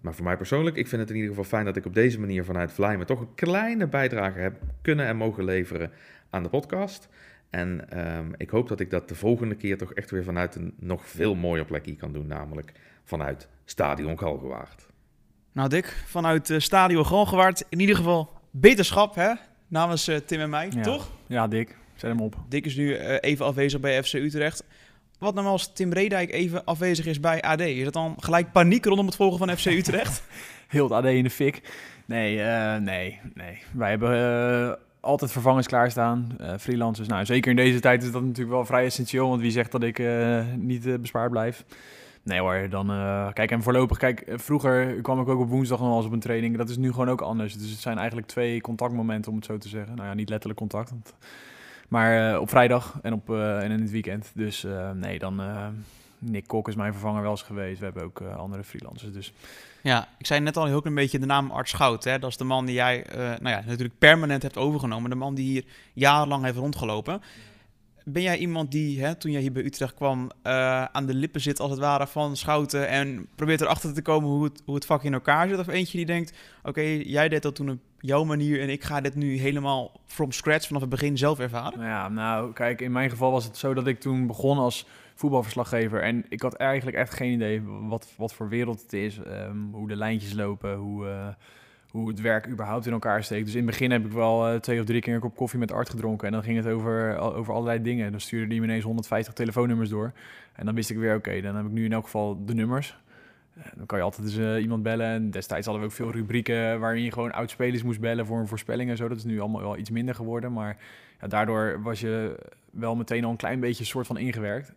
[0.00, 2.20] maar voor mij persoonlijk, ik vind het in ieder geval fijn dat ik op deze
[2.20, 5.90] manier vanuit Vlijmen toch een kleine bijdrage heb kunnen en mogen leveren
[6.30, 7.08] aan de podcast.
[7.50, 10.74] En ehm, ik hoop dat ik dat de volgende keer toch echt weer vanuit een
[10.78, 12.72] nog veel mooier plekje kan doen, namelijk
[13.04, 14.89] vanuit Stadion Galgenwaard.
[15.52, 19.32] Nou Dick, vanuit uh, Stadion Galgenwaard in ieder geval beterschap hè,
[19.68, 21.10] namens uh, Tim en mij, toch?
[21.26, 22.36] Ja, Dick, zet hem op.
[22.48, 24.64] Dick is nu uh, even afwezig bij FC Utrecht.
[25.18, 27.60] Wat nou als Tim Redijk even afwezig is bij AD?
[27.60, 30.22] Is dat dan gelijk paniek rondom het volgen van FC Utrecht?
[30.68, 31.62] Heel het AD in de fik.
[32.06, 32.38] Nee,
[32.80, 33.62] nee, nee.
[33.72, 37.08] Wij hebben altijd vervangers klaarstaan, uh, freelancers.
[37.08, 39.82] Nou, zeker in deze tijd is dat natuurlijk wel vrij essentieel, want wie zegt dat
[39.82, 41.64] ik uh, niet uh, bespaard blijf?
[42.22, 42.86] Nee hoor, dan
[43.32, 46.20] kijk en voorlopig, kijk, vroeger kwam ik ook op woensdag nog wel eens op een
[46.20, 46.56] training.
[46.56, 47.54] Dat is nu gewoon ook anders.
[47.58, 49.96] Dus het zijn eigenlijk twee contactmomenten, om het zo te zeggen.
[49.96, 51.14] Nou ja, niet letterlijk contact, want,
[51.88, 54.30] maar op vrijdag en, op, en in het weekend.
[54.34, 55.42] Dus nee, dan
[56.18, 57.78] Nick Kok is mijn vervanger wel eens geweest.
[57.78, 59.32] We hebben ook andere freelancers, dus...
[59.82, 62.04] Ja, ik zei net al heel een beetje de naam Art Schout.
[62.04, 62.18] Hè?
[62.18, 65.10] Dat is de man die jij nou ja, natuurlijk permanent hebt overgenomen.
[65.10, 67.22] De man die hier jarenlang heeft rondgelopen.
[68.12, 71.40] Ben jij iemand die, hè, toen jij hier bij Utrecht kwam, uh, aan de lippen
[71.40, 74.86] zit als het ware van Schouten en probeert erachter te komen hoe het, hoe het
[74.86, 75.58] vak in elkaar zit?
[75.58, 79.00] Of eentje die denkt, oké, jij deed dat toen op jouw manier en ik ga
[79.00, 81.80] dit nu helemaal from scratch vanaf het begin zelf ervaren?
[81.80, 86.02] Ja, nou kijk, in mijn geval was het zo dat ik toen begon als voetbalverslaggever.
[86.02, 89.88] En ik had eigenlijk echt geen idee wat, wat voor wereld het is, ehm, hoe
[89.88, 91.28] de lijntjes lopen, hoe, uh,
[91.90, 93.44] hoe het werk überhaupt in elkaar steekt.
[93.44, 95.58] Dus in het begin heb ik wel uh, twee of drie keer een kop koffie
[95.58, 96.26] met Art gedronken.
[96.26, 98.10] En dan ging het over, over allerlei dingen.
[98.10, 100.12] Dan stuurde hij me ineens 150 telefoonnummers door.
[100.52, 102.98] En dan wist ik weer, oké, dan heb ik nu in elk geval de nummers.
[103.54, 105.06] Eh, dan kan je altijd eens uh, iemand bellen.
[105.06, 108.48] En destijds hadden we ook veel rubrieken waarin je gewoon oudspelers moest bellen voor een
[108.48, 109.08] voorspelling en zo.
[109.08, 110.52] Dat is nu allemaal wel iets minder geworden.
[110.52, 110.76] Maar
[111.20, 112.38] ja, daardoor was je
[112.70, 114.72] wel meteen al een klein beetje soort van ingewerkt.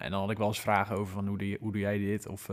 [0.00, 2.26] En dan had ik wel eens vragen over van hoe, die, hoe doe jij dit?
[2.28, 2.48] Of,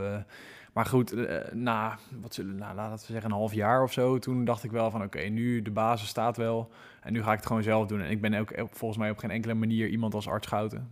[0.74, 4.18] maar goed, uh, na, wat zullen, nou, laten we zeggen een half jaar of zo,
[4.18, 6.70] toen dacht ik wel van oké, nu de basis staat wel.
[7.00, 8.00] En nu ga ik het gewoon zelf doen.
[8.00, 10.88] En ik ben ook volgens mij op geen enkele manier iemand als arts Schouten.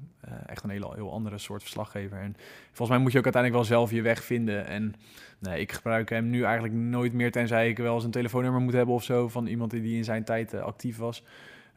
[0.46, 2.18] echt een hele, heel andere soort verslaggever.
[2.18, 4.66] En volgens mij moet je ook uiteindelijk wel zelf je weg vinden.
[4.66, 4.94] En
[5.38, 8.72] nee, ik gebruik hem nu eigenlijk nooit meer, tenzij ik wel eens een telefoonnummer moet
[8.72, 11.24] hebben of zo van iemand die in zijn tijd actief was.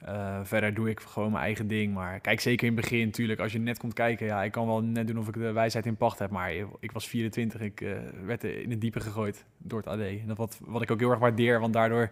[0.04, 1.94] Uh, verder doe ik gewoon mijn eigen ding.
[1.94, 4.68] Maar kijk, zeker in het begin natuurlijk, als je net komt kijken, ja, ik kan
[4.68, 6.30] wel net doen of ik de wijsheid in pacht heb.
[6.30, 10.00] Maar ik was 24, ik uh, werd in het diepe gegooid door het AD.
[10.00, 12.10] En dat wat, wat ik ook heel erg waardeer, want daardoor,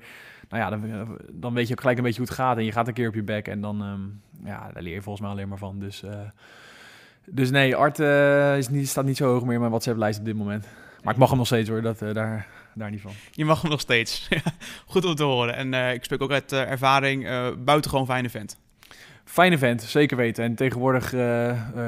[0.49, 2.57] nou ja, dan, dan weet je ook gelijk een beetje hoe het gaat.
[2.57, 5.01] En je gaat een keer op je bek en dan, um, ja, daar leer je
[5.01, 5.79] volgens mij alleen maar van.
[5.79, 6.11] Dus, uh,
[7.25, 7.99] dus nee, Art
[8.57, 10.67] is niet, staat niet zo hoog meer in mijn WhatsApp-lijst op dit moment.
[11.03, 13.11] Maar ik mag hem nog steeds hoor, dat, daar, daar niet van.
[13.31, 14.27] Je mag hem nog steeds.
[14.85, 15.55] Goed om te horen.
[15.55, 18.57] En uh, ik spreek ook uit uh, ervaring, uh, buitengewoon fijne vent.
[19.25, 20.43] Fijne vent, zeker weten.
[20.43, 21.11] En tegenwoordig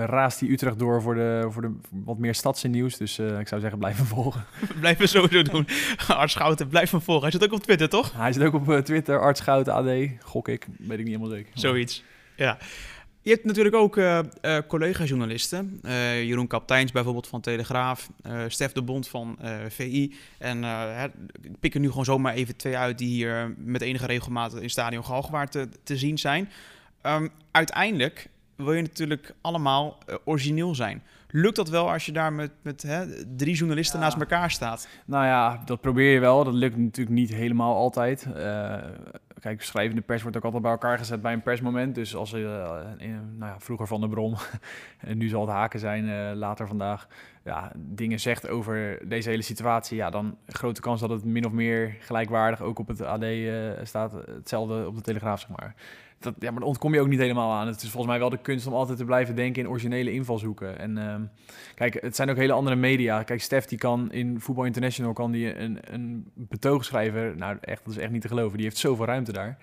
[0.05, 2.97] raast hij Utrecht door voor de, voor de wat meer stadse nieuws.
[2.97, 4.45] Dus ik zou zeggen, blijf hem volgen.
[4.79, 5.67] blijf hem sowieso doen.
[6.07, 7.23] Art Schouten, blijf hem volgen.
[7.23, 8.13] Hij zit ook op Twitter, toch?
[8.15, 10.09] Hij zit ook op Twitter, Art Schouten AD.
[10.19, 11.51] Gok ik, weet ik niet helemaal zeker.
[11.53, 12.03] Zoiets,
[12.35, 12.57] ja.
[13.25, 15.79] Je hebt natuurlijk ook uh, uh, collega-journalisten.
[15.85, 18.09] Uh, Jeroen Kapteins bijvoorbeeld van Telegraaf.
[18.47, 20.15] Stef de Bond van VI.
[20.37, 20.63] En
[21.41, 24.69] ik pik er nu gewoon zomaar even twee uit die hier met enige regelmaat in
[24.69, 26.49] Stadion Galgenwaard te, te zien zijn.
[27.03, 31.03] Um, uiteindelijk wil je natuurlijk allemaal origineel zijn.
[31.29, 34.05] Lukt dat wel als je daar met, met hè, drie journalisten ja.
[34.05, 34.87] naast elkaar staat?
[35.05, 36.43] Nou ja, dat probeer je wel.
[36.43, 38.27] Dat lukt natuurlijk niet helemaal altijd.
[38.35, 38.75] Uh,
[39.45, 41.95] kijk, schrijvende pers wordt ook altijd bij elkaar gezet bij een persmoment.
[41.95, 44.35] Dus als uh, nou ja, vroeger Van de Brom,
[44.99, 47.07] en nu zal het Haken zijn, uh, later vandaag,
[47.43, 51.51] ja, dingen zegt over deze hele situatie, ja, dan grote kans dat het min of
[51.51, 53.25] meer gelijkwaardig ook op het AD
[53.83, 54.11] staat.
[54.11, 55.75] Hetzelfde op de Telegraaf, zeg maar
[56.25, 57.67] dat, ja, maar daar ontkom je ook niet helemaal aan.
[57.67, 60.79] Het is volgens mij wel de kunst om altijd te blijven denken in originele invalshoeken.
[60.79, 61.15] En uh,
[61.75, 63.23] kijk, het zijn ook hele andere media.
[63.23, 67.37] Kijk, Stef die kan in Voetbal International kan die een, een betoog schrijven.
[67.37, 68.57] Nou, echt, dat is echt niet te geloven.
[68.57, 69.57] Die heeft zoveel ruimte daar.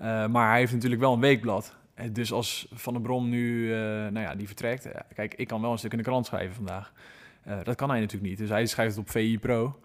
[0.00, 1.74] Uh, maar hij heeft natuurlijk wel een weekblad.
[2.12, 4.88] Dus als Van der Brom nu, uh, nou ja, die vertrekt.
[5.14, 6.92] kijk, ik kan wel een stuk in de krant schrijven vandaag.
[7.62, 8.38] dat kan hij natuurlijk niet.
[8.38, 9.80] Dus hij schrijft het op VI Pro.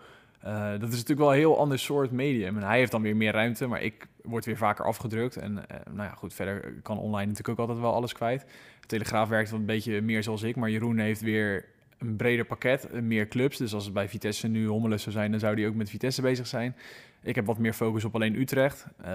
[0.46, 2.58] Uh, dat is natuurlijk wel een heel ander soort medium.
[2.58, 5.38] En hij heeft dan weer meer ruimte, maar ik word weer vaker afgedrukt.
[5.38, 8.46] En uh, nou ja, goed, verder kan online natuurlijk ook altijd wel alles kwijt.
[8.80, 11.66] De Telegraaf werkt wel een beetje meer zoals ik, maar Jeroen heeft weer
[11.98, 13.58] een breder pakket, meer clubs.
[13.58, 16.22] Dus als het bij Vitesse nu Hommelus zou zijn, dan zou hij ook met Vitesse
[16.22, 16.76] bezig zijn.
[17.22, 18.88] Ik heb wat meer focus op alleen Utrecht.
[19.02, 19.08] Uh,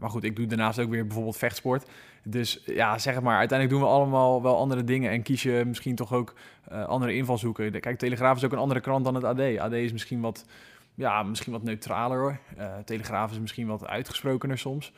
[0.00, 1.90] maar goed, ik doe daarnaast ook weer bijvoorbeeld vechtsport.
[2.24, 5.10] Dus ja, zeg maar, uiteindelijk doen we allemaal wel andere dingen.
[5.10, 6.34] En kies je misschien toch ook
[6.72, 7.80] uh, andere invalshoeken.
[7.80, 9.58] Kijk, Telegraaf is ook een andere krant dan het AD.
[9.58, 10.46] AD is misschien wat,
[10.94, 12.38] ja, misschien wat neutraler hoor.
[12.58, 14.92] Uh, Telegraaf is misschien wat uitgesprokener soms.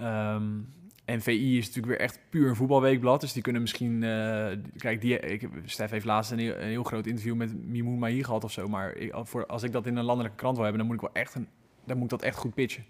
[0.00, 0.68] Um,
[1.04, 3.20] En VI is natuurlijk weer echt puur een voetbalweekblad.
[3.20, 4.02] Dus die kunnen misschien...
[4.02, 4.46] eh,
[4.76, 8.52] kijk, die, ik, Stef heeft laatst een heel, groot interview met Mimoun Mahi gehad of
[8.52, 8.68] zo.
[8.68, 11.22] Maar voor, als ik dat in een landelijke krant wil hebben, dan moet ik wel
[11.22, 11.48] echt, een,
[11.86, 12.84] dan moet ik dat echt goed pitchen.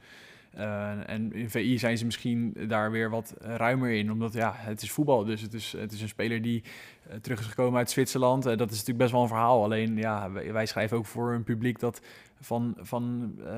[0.57, 4.83] Eh, en in VI zijn ze misschien daar weer wat ruimer in, omdat ja, het
[4.83, 5.25] is voetbal.
[5.25, 6.63] Dus het is, het is een speler die
[7.09, 8.43] eh, terug is gekomen uit Zwitserland.
[8.43, 9.63] Dat is natuurlijk best wel een verhaal.
[9.63, 12.01] Alleen ja, wij, schrijven ook voor een publiek dat
[12.41, 13.53] van, van, eh,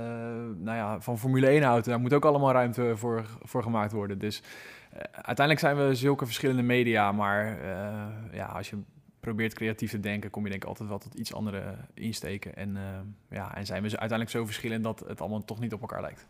[0.57, 1.85] nou ja, van Formule 1 houdt.
[1.87, 4.19] Daar moet ook allemaal ruimte voor, voor gemaakt worden.
[4.19, 4.43] Dus
[5.13, 7.13] uiteindelijk zijn we zulke verschillende media.
[7.13, 7.59] Maar
[8.33, 8.77] ja, als je
[9.29, 12.57] probeert creatief te denken, kom je denk ik altijd wel tot iets andere insteken.
[12.57, 12.83] En, eh,
[13.31, 16.27] ja, en zijn we uiteindelijk zo verschillend dat het allemaal toch niet op elkaar lijkt.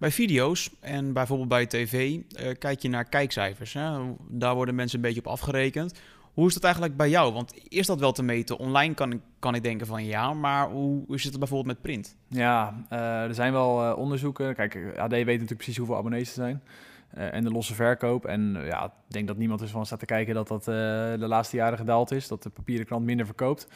[0.00, 3.72] Bij video's en bijvoorbeeld bij tv eh, kijk je naar kijkcijfers.
[3.72, 3.98] Hè?
[4.28, 6.00] Daar worden mensen een beetje op afgerekend.
[6.34, 7.32] Hoe is dat eigenlijk bij jou?
[7.32, 8.58] Want is dat wel te meten?
[8.58, 11.82] Online kan ik, kan ik denken van ja, maar hoe, hoe zit het bijvoorbeeld met
[11.82, 12.16] print?
[12.28, 14.54] Ja, eh, er zijn wel eh, onderzoeken.
[14.54, 16.62] Kijk, AD weet natuurlijk precies hoeveel abonnees er zijn.
[17.10, 18.26] Eh, en de losse verkoop.
[18.26, 20.74] En eh, ja, ik denk dat niemand ervan staat te kijken dat dat eh,
[21.18, 22.28] de laatste jaren gedaald is.
[22.28, 23.68] Dat de papieren krant minder verkoopt.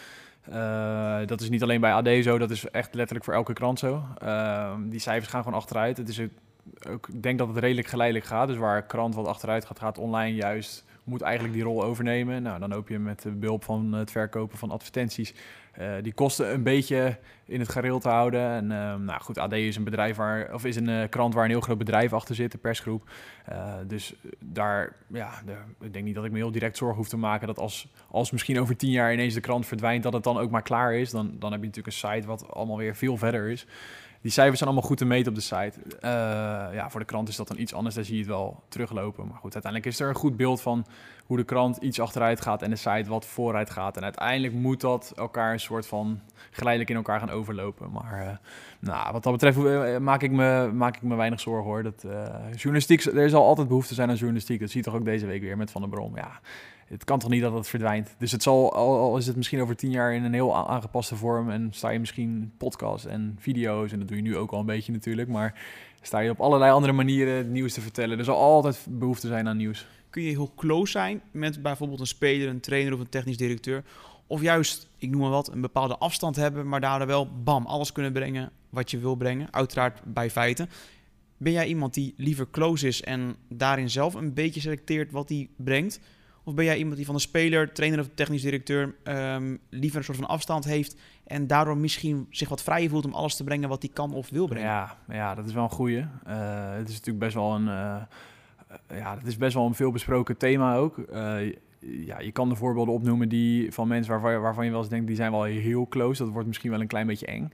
[1.26, 4.02] Dat is niet alleen bij AD zo, dat is echt letterlijk voor elke krant zo.
[4.18, 5.96] Eh, die cijfers gaan gewoon achteruit.
[5.96, 6.20] Het is
[6.88, 8.48] ook, ik denk dat het redelijk geleidelijk gaat.
[8.48, 12.42] Dus waar krant wat achteruit gaat, gaat online juist, moet eigenlijk die rol overnemen.
[12.42, 15.34] Nou, dan hoop je met behulp van het verkopen van advertenties
[15.72, 18.40] eh, die kosten een beetje in het gareel te houden.
[18.40, 21.44] En eh, nou goed, AD is een bedrijf waar, of is een eh, krant waar
[21.44, 23.10] een heel groot bedrijf achter zit, de persgroep.
[23.44, 25.30] Eh, dus daar, ja,
[25.80, 28.30] ik denk niet dat ik me heel direct zorgen hoef te maken dat als, als
[28.30, 31.10] misschien over tien jaar ineens de krant verdwijnt, dat het dan ook maar klaar is.
[31.10, 33.66] Dan, dan heb je natuurlijk een site wat allemaal weer veel verder is.
[34.24, 35.72] Die cijfers zijn allemaal goed te meten op de site.
[36.00, 36.10] Eh,
[36.74, 39.26] ja, voor de krant is dat dan iets anders, daar zie je het wel teruglopen.
[39.26, 40.86] Maar goed, uiteindelijk is er een goed beeld van
[41.26, 43.96] hoe de krant iets achteruit gaat en de site wat vooruit gaat.
[43.96, 47.90] En uiteindelijk moet dat elkaar een soort van geleidelijk in elkaar gaan overlopen.
[47.90, 48.36] Maar eh,
[48.78, 51.82] nou, wat dat betreft eh, maak, ik me, maak ik me weinig zorgen hoor.
[51.82, 52.04] Dat,
[52.56, 54.60] journalistiek, er zal altijd behoefte zijn aan journalistiek.
[54.60, 56.16] Dat zie je toch ook deze week weer met Van der Brom.
[56.16, 56.40] Ja,
[56.88, 58.14] het kan toch niet dat het verdwijnt.
[58.18, 61.50] Dus het zal, al, is het misschien over tien jaar in een heel aangepaste vorm
[61.50, 64.66] en sta je misschien podcast en video's en dat doe je nu ook al een
[64.66, 65.60] beetje natuurlijk, maar
[66.02, 68.18] sta je op allerlei andere manieren het nieuws te vertellen.
[68.18, 69.86] Er zal altijd behoefte zijn aan nieuws.
[70.10, 73.84] Kun je heel close zijn met bijvoorbeeld een speler, een trainer of een technisch directeur?
[74.26, 77.92] Of juist, ik noem maar wat, een bepaalde afstand hebben, maar daardoor wel bam, alles
[77.92, 79.48] kunnen brengen wat je wil brengen.
[79.50, 80.68] Uiteraard bij feiten.
[81.36, 85.48] Ben jij iemand die liever close is en daarin zelf een beetje selecteert wat hij
[85.56, 86.00] brengt?
[86.44, 90.04] Of ben jij iemand die van een speler, trainer of technisch directeur ehm, liever een
[90.04, 93.68] soort van afstand heeft en daardoor misschien zich wat vrijer voelt om alles te brengen
[93.68, 94.68] wat hij kan of wil brengen?
[94.68, 96.06] Ja, ja, dat is wel een goeie.
[96.24, 98.02] Eh, het is natuurlijk best wel een, eh,
[98.98, 100.98] ja, het is best wel een veelbesproken thema ook.
[100.98, 104.88] Eh, ja, je kan de voorbeelden opnoemen die van mensen waarvan waarvan je wel eens
[104.88, 106.22] denkt, die zijn wel heel close.
[106.22, 107.52] Dat wordt misschien wel een klein beetje eng.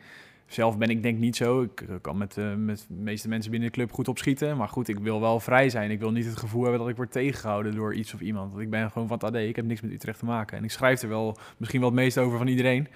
[0.51, 1.63] Zelf ben ik denk niet zo.
[1.63, 4.57] Ik eh, kan met, eh, met de meeste mensen binnen de club goed opschieten.
[4.57, 5.91] Maar goed, ik wil wel vrij zijn.
[5.91, 8.51] Ik wil niet het gevoel hebben dat ik word tegengehouden door iets of iemand.
[8.51, 9.35] Want ik ben gewoon van het AD.
[9.35, 10.59] Ik heb niks met Utrecht te maken.
[10.59, 12.89] En ik schrijf er wel misschien wel het meest over van iedereen.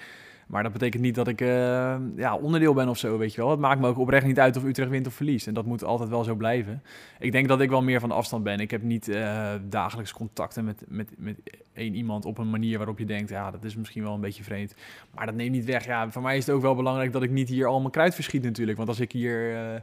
[0.46, 3.50] Maar dat betekent niet dat ik eh, ja, onderdeel ben of zo, weet je wel.
[3.50, 5.46] Het maakt me ook oprecht niet uit of Utrecht wint of verliest.
[5.46, 6.82] En dat moet altijd wel zo blijven.
[7.18, 8.60] Ik denk dat ik wel meer van afstand ben.
[8.60, 11.36] Ik heb niet eh, dagelijks contacten met, met, met
[11.72, 13.30] één iemand op een manier waarop je denkt...
[13.30, 14.74] ja, dat is misschien wel een beetje vreemd.
[15.14, 15.84] Maar dat neemt niet weg.
[15.84, 18.14] Ja, voor mij is het ook wel belangrijk dat ik niet hier al mijn kruid
[18.14, 18.76] verschiet natuurlijk.
[18.76, 19.80] Want als ik hier eh,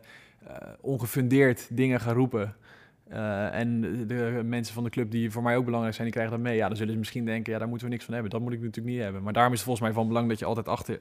[0.82, 2.56] ongefundeerd dingen ga roepen...
[3.12, 6.38] eh, en de, mensen van de club die voor mij ook belangrijk zijn, die krijgen
[6.38, 6.56] dat mee.
[6.56, 8.32] Ja, dan zullen ze misschien denken, ja, daar moeten we niks van hebben.
[8.32, 9.24] Dat moet ik natuurlijk niet hebben.
[9.24, 11.00] Maar daarom is het volgens mij van belang dat je altijd achter,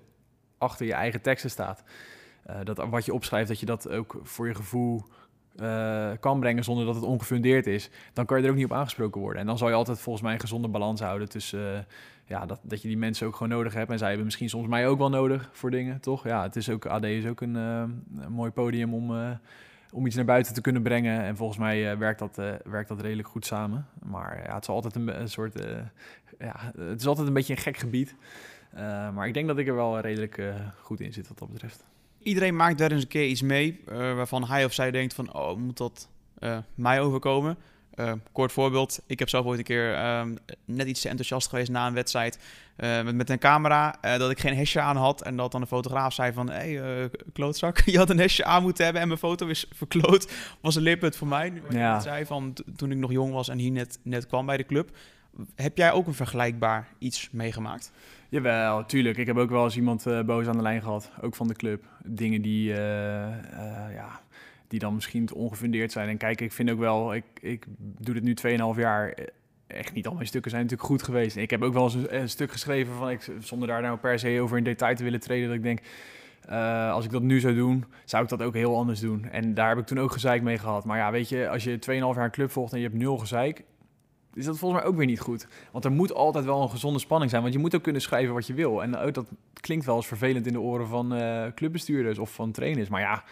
[0.58, 1.84] achter je eigen teksten staat.
[2.42, 5.02] Eh, dat wat je opschrijft, dat je dat ook voor je gevoel
[5.56, 7.90] eh, kan brengen zonder dat het ongefundeerd is.
[8.12, 9.40] Dan kan je er ook niet op aangesproken worden.
[9.40, 11.86] En dan zal je altijd volgens mij een gezonde balans houden tussen...
[12.24, 13.90] ja, dat, dat je die mensen ook gewoon nodig hebt.
[13.90, 16.24] En zij hebben misschien soms mij ook wel nodig voor dingen, toch?
[16.24, 17.92] Ja, het is ook, AD is ook een, een
[18.28, 19.38] mooi podium om,
[19.92, 21.22] om iets naar buiten te kunnen brengen.
[21.22, 23.86] En volgens mij eh, werkt, dat, eh, werkt dat redelijk goed samen.
[24.02, 25.60] Maar ja, het is altijd een, soort...
[25.60, 25.76] eh,
[26.38, 28.14] ja, het is altijd een beetje een gek gebied.
[29.14, 30.42] Maar ik denk dat ik er wel redelijk
[30.82, 31.84] goed in zit wat dat betreft.
[32.18, 35.56] Iedereen maakt daar eens een keer iets mee waarvan hij of zij denkt van, oh,
[35.56, 36.08] moet dat
[36.74, 37.56] mij overkomen?
[38.00, 40.34] Eh, kort voorbeeld, ik heb zelf ooit een keer ehm,
[40.64, 42.38] net iets te enthousiast geweest na een wedstrijd
[42.76, 45.60] eh, met, met een camera, eh, dat ik geen hesje aan had en dat dan
[45.60, 49.02] de fotograaf zei van, hé, hey, eh, klootzak, je had een hesje aan moeten hebben
[49.02, 51.52] en mijn foto is verkloot, was een lippunt voor mij.
[51.70, 51.92] Ja.
[51.92, 54.66] net zei van, toen ik nog jong was en hier net, net kwam bij de
[54.66, 54.96] club.
[55.54, 57.92] Heb jij ook een vergelijkbaar iets meegemaakt?
[58.28, 59.16] Jawel, tuurlijk.
[59.16, 61.54] Ik heb ook wel eens iemand eh, boos aan de lijn gehad, ook van de
[61.54, 61.84] club.
[62.04, 62.72] Dingen die,
[63.92, 64.20] ja,
[64.70, 66.08] die dan misschien te ongefundeerd zijn.
[66.08, 68.34] En kijk, ik vind ook wel, ik, ik doe dit nu
[68.74, 69.08] 2,5 jaar.
[69.12, 69.24] eh,
[69.66, 71.36] Echt niet al mijn stukken zijn natuurlijk goed geweest.
[71.36, 74.40] Ik heb ook wel eens een, stuk geschreven van, ik, zonder daar nou per se
[74.40, 75.80] over in detail te willen treden, dat ik denk,
[76.48, 79.24] Eh, als ik dat nu zou doen, zou ik dat ook heel anders doen.
[79.24, 80.84] En daar heb ik toen ook gezeik mee gehad.
[80.84, 83.18] Maar ja, weet je, als je 2,5 jaar een club volgt en je hebt nul
[83.18, 83.64] gezeik,
[84.34, 85.46] is dat volgens mij ook weer niet goed.
[85.72, 87.42] Want er moet altijd wel een gezonde spanning zijn.
[87.42, 88.82] Want je moet ook kunnen schrijven wat je wil.
[88.82, 89.26] En ook dat
[89.60, 92.88] klinkt wel eens vervelend in de oren van uh, clubbestuurders of van trainers.
[92.88, 93.24] Maar ja,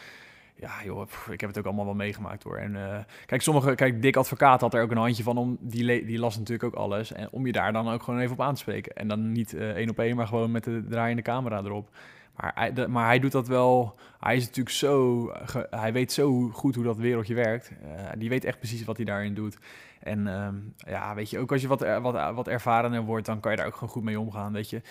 [0.60, 2.56] ja, joh, ik heb het ook allemaal wel meegemaakt hoor.
[2.56, 6.04] En uh, kijk, sommige, kijk, Dick Advocaat had er ook een handje van om, die,
[6.04, 7.12] die las natuurlijk ook alles.
[7.12, 8.92] En om je daar dan ook gewoon even op aan te spreken.
[8.92, 11.90] En dan niet uh, één op één, maar gewoon met de draaiende camera erop.
[12.36, 13.98] Maar hij, maar hij doet dat wel.
[14.20, 15.24] Hij is natuurlijk zo.
[15.44, 17.72] Ge, hij weet zo goed hoe dat wereldje werkt.
[18.18, 19.58] Die weet echt precies wat hij daarin doet.
[20.00, 23.50] En um, ja, weet je, ook als je wat, wat, wat ervarener wordt, dan kan
[23.50, 24.52] je daar ook gewoon goed mee omgaan.
[24.52, 24.82] Weet je,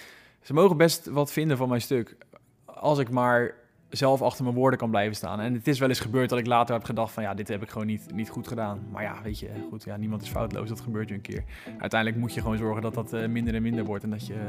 [0.41, 2.17] ze mogen best wat vinden van mijn stuk.
[2.65, 3.53] Als ik maar
[3.89, 5.39] zelf achter mijn woorden kan blijven staan.
[5.39, 7.62] En het is wel eens gebeurd dat ik later heb gedacht van ja, dit heb
[7.62, 8.80] ik gewoon niet, niet goed gedaan.
[8.91, 11.43] Maar ja, weet je, goed, ja, niemand is foutloos, dat gebeurt je een keer.
[11.78, 14.34] Uiteindelijk moet je gewoon zorgen dat dat uh, minder en minder wordt en dat je,
[14.34, 14.39] uh,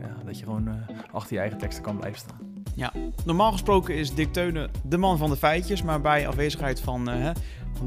[0.00, 0.74] ja, dat je gewoon uh,
[1.12, 2.38] achter je eigen teksten kan blijven staan.
[2.74, 2.92] Ja,
[3.24, 7.10] normaal gesproken is Dick Teunen de man van de feitjes, maar bij afwezigheid van,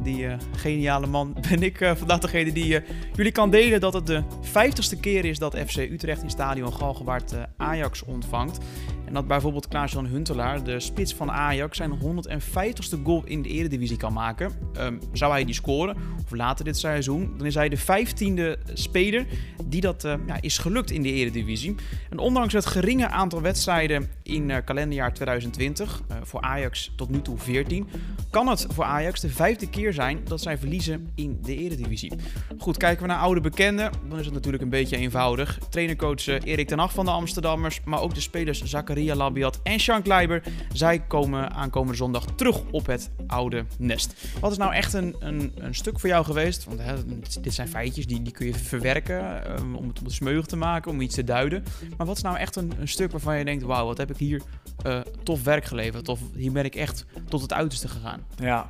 [0.03, 2.81] die geniale man ben ik vandaag degene die
[3.13, 7.35] jullie kan delen dat het de vijftigste keer is dat FC Utrecht in stadion Galgenwaard
[7.57, 8.59] Ajax ontvangt.
[9.05, 13.97] En dat bijvoorbeeld Klaas-Jan Huntelaar, de spits van Ajax, zijn 150ste goal in de Eredivisie
[13.97, 14.51] kan maken.
[14.79, 19.25] Um, zou hij die scoren, of later dit seizoen, dan is hij de 15e speler
[19.65, 21.75] die dat ja, is gelukt in de Eredivisie.
[22.09, 27.37] En ondanks het geringe aantal wedstrijden in kalenderjaar 2020, uh, voor Ajax tot nu toe
[27.37, 27.87] 14,
[28.29, 32.13] kan het voor Ajax de vijfde zijn dat zij verliezen in de Eredivisie.
[32.57, 35.59] Goed, kijken we naar oude bekenden, dan is het natuurlijk een beetje eenvoudig.
[35.69, 39.79] Trainercoach Erik ten Hag van de Amsterdammers, maar ook de spelers Zakaria Ria Labiat en
[39.79, 40.43] Sean Kleiber.
[40.73, 44.27] Zij komen aankomende zondag terug op het oude nest.
[44.39, 46.63] Wat is nou echt een, een, een stuk voor jou geweest?
[46.63, 46.93] Want hè,
[47.41, 50.91] dit zijn feitjes, die, die kun je verwerken um, om het op smeuig te maken,
[50.91, 51.63] om iets te duiden.
[51.97, 54.17] Maar wat is nou echt een, een stuk waarvan je denkt, wauw, wat heb ik
[54.17, 54.41] hier
[54.85, 56.07] uh, tof werk geleverd?
[56.09, 58.21] Of hier ben ik echt tot het uiterste gegaan?
[58.35, 58.67] Ja,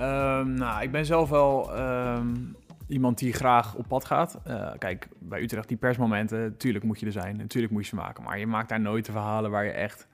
[0.00, 1.78] um, nou, ik ben zelf wel...
[1.78, 2.56] Um
[2.86, 4.38] iemand die graag op pad gaat.
[4.46, 7.94] Uh, kijk, bij Utrecht die persmomenten, natuurlijk moet je er zijn, natuurlijk moet je ze
[7.94, 8.22] maken.
[8.22, 10.08] Maar je maakt daar nooit de verhalen waar je echt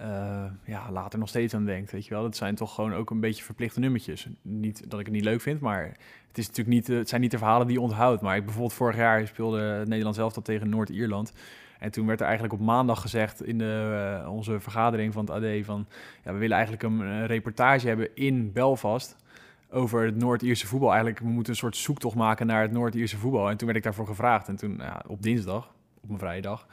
[0.00, 1.92] uh, ja, later nog steeds aan denkt.
[1.92, 4.28] Weet je wel, dat zijn toch gewoon ook een beetje verplichte nummertjes.
[4.42, 5.82] Niet dat ik het niet leuk vind, maar
[6.28, 8.22] het, is natuurlijk niet, het zijn niet de verhalen die je onthoudt.
[8.22, 11.32] Maar ik bijvoorbeeld vorig jaar speelde Nederland zelf dat tegen Noord-Ierland.
[11.78, 15.34] En toen werd er eigenlijk op maandag gezegd in de, uh, onze vergadering van het
[15.34, 15.86] AD van...
[16.24, 19.16] Ja, we willen eigenlijk een, een reportage hebben in Belfast
[19.70, 20.88] over het Noord-Ierse voetbal.
[20.88, 23.50] Eigenlijk, we moeten een soort zoektocht maken naar het Noord-Ierse voetbal.
[23.50, 24.48] En toen werd ik daarvoor gevraagd.
[24.48, 26.66] En toen, ja, op dinsdag, op mijn vrije dag.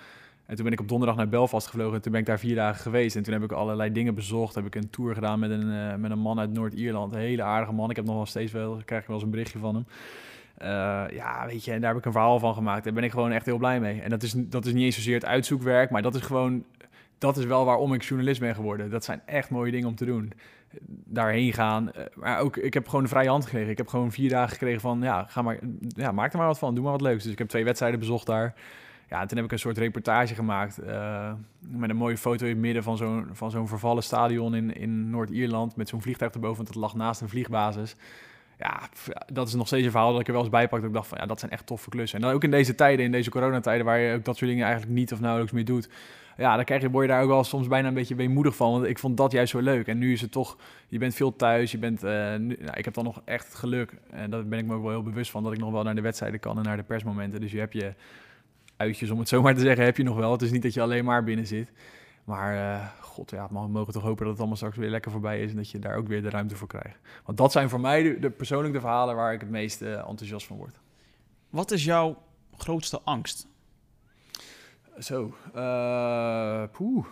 [0.46, 1.96] En toen ben ik op donderdag naar Belfast gevlogen.
[1.96, 3.16] En toen ben ik daar vier dagen geweest.
[3.16, 4.56] En toen heb ik allerlei dingen bezocht.
[4.56, 7.14] Heb ik een tour gedaan met een, uh, met een man uit Noord-Ierland.
[7.14, 7.90] Een hele aardige man.
[7.90, 9.86] Ik heb nog wel steeds wel, krijg ik wel eens een berichtje van hem.
[10.64, 12.84] Uh, ja, weet je, en daar heb ik een verhaal van gemaakt.
[12.84, 14.02] Daar ben ik gewoon echt heel blij mee.
[14.02, 16.64] En dat is, dat is niet eens zozeer het uitzoekwerk, maar dat is gewoon,
[17.18, 18.90] dat is wel waarom ik journalist ben geworden.
[18.90, 20.34] Dat zijn echt mooie dingen om te doen
[21.06, 21.92] daarheen gaan.
[21.92, 23.72] Eh, maar ook, ik heb gewoon een vrije hand gekregen.
[23.72, 26.60] Ik heb gewoon vier dagen gekregen van, ja, ga maar, ja, maak er maar wat
[26.60, 26.74] van.
[26.74, 27.24] Doe maar wat leuks.
[27.24, 28.54] Dus ik heb twee wedstrijden bezocht daar.
[29.10, 32.52] Ja, en toen heb ik een soort reportage gemaakt uh, met een mooie foto in
[32.52, 36.56] het midden van zo'n, van zo'n vervallen stadion in, in Noord-Ierland met zo'n vliegtuig erboven,
[36.56, 37.96] want het lag naast een vliegbasis.
[38.64, 38.90] Ja,
[39.34, 40.80] dat is nog steeds een verhaal dat ik er wel eens bij pak.
[40.80, 42.20] Dat ik dacht van, ja, dat zijn echt toffe klussen.
[42.20, 44.66] En dan ook in deze tijden, in deze coronatijden, waar je ook dat soort dingen
[44.66, 45.90] eigenlijk niet of nauwelijks meer doet
[46.38, 48.72] ja, dan krijg je, word je daar ook wel soms bijna een beetje weemoedig van.
[48.72, 49.88] Want ik vond dat juist zo leuk.
[49.88, 51.72] En nu is het toch, je bent veel thuis.
[51.72, 53.94] Je bent, nu, nou, ik heb dan nog echt geluk.
[54.10, 55.44] En daar ben ik me ook wel heel bewust van.
[55.44, 57.42] Dat ik nog wel naar de wedstrijden kan en naar de persmomenten.
[57.42, 57.94] Dus je hebt je
[58.78, 60.32] uitjes, om het zo maar te zeggen, heb je nog wel.
[60.32, 61.72] Het is niet dat je alleen maar binnen zit.
[62.24, 65.42] Maar uh, god, ja, we mogen toch hopen dat het allemaal straks weer lekker voorbij
[65.42, 65.50] is.
[65.50, 67.00] En dat je daar ook weer de ruimte voor krijgt.
[67.26, 69.94] Want dat zijn voor mij de, de persoonlijk de verhalen waar ik het meest uh,
[69.94, 70.80] enthousiast van word.
[71.50, 72.18] Wat is jouw
[72.58, 73.48] grootste angst?
[75.00, 77.06] Zo, uh, poeh.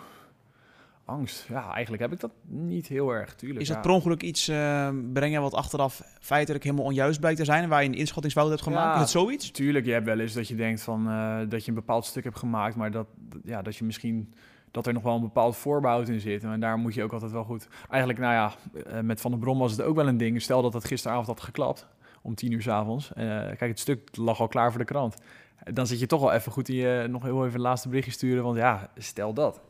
[1.04, 1.46] Angst.
[1.48, 3.60] Ja, eigenlijk heb ik dat niet heel erg, tuurlijk.
[3.60, 3.82] Is dat ja.
[3.82, 7.68] per ongeluk iets, uh, breng je wat achteraf feitelijk helemaal onjuist blijkt te zijn...
[7.68, 8.86] waar je een inschattingsfout hebt gemaakt?
[8.86, 9.50] Ja, is het zoiets?
[9.50, 12.24] Tuurlijk, je hebt wel eens dat je denkt van, uh, dat je een bepaald stuk
[12.24, 12.76] hebt gemaakt...
[12.76, 13.06] maar dat,
[13.44, 14.34] ja, dat je misschien
[14.72, 16.44] dat er nog wel een bepaald voorbehoud in zit.
[16.44, 17.68] En daar moet je ook altijd wel goed...
[17.88, 20.42] Eigenlijk, nou ja, met Van der Brom was het ook wel een ding.
[20.42, 21.86] Stel dat het gisteravond had geklapt,
[22.22, 23.10] om tien uur s'avonds.
[23.10, 25.16] Uh, kijk, het stuk lag al klaar voor de krant
[25.64, 28.12] dan zit je toch wel even goed in je nog heel even het laatste berichtje
[28.12, 28.44] sturen.
[28.44, 29.60] Want ja, stel dat.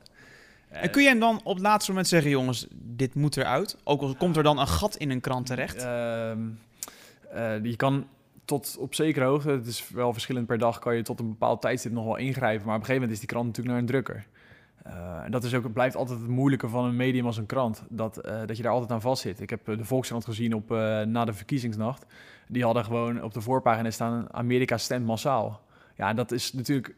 [0.68, 3.76] En kun je hem dan op het laatste moment zeggen, jongens, dit moet eruit?
[3.84, 5.84] Ook al komt er dan een gat in een krant terecht?
[5.84, 6.30] Uh,
[7.34, 8.06] uh, je kan
[8.44, 11.60] tot op zekere hoogte, het is wel verschillend per dag, kan je tot een bepaald
[11.60, 12.66] tijdstip nog wel ingrijpen.
[12.66, 14.26] Maar op een gegeven moment is die krant natuurlijk naar een drukker.
[14.86, 17.84] Uh, en dat is ook, blijft altijd het moeilijke van een medium als een krant.
[17.88, 19.40] Dat, uh, dat je daar altijd aan vast zit.
[19.40, 20.68] Ik heb de Volkskrant gezien op,
[21.06, 22.06] na de verkiezingsnacht.
[22.48, 25.60] Die hadden gewoon op de voorpagina staan: Amerika stemt massaal.
[25.96, 26.94] Ja, dat is natuurlijk,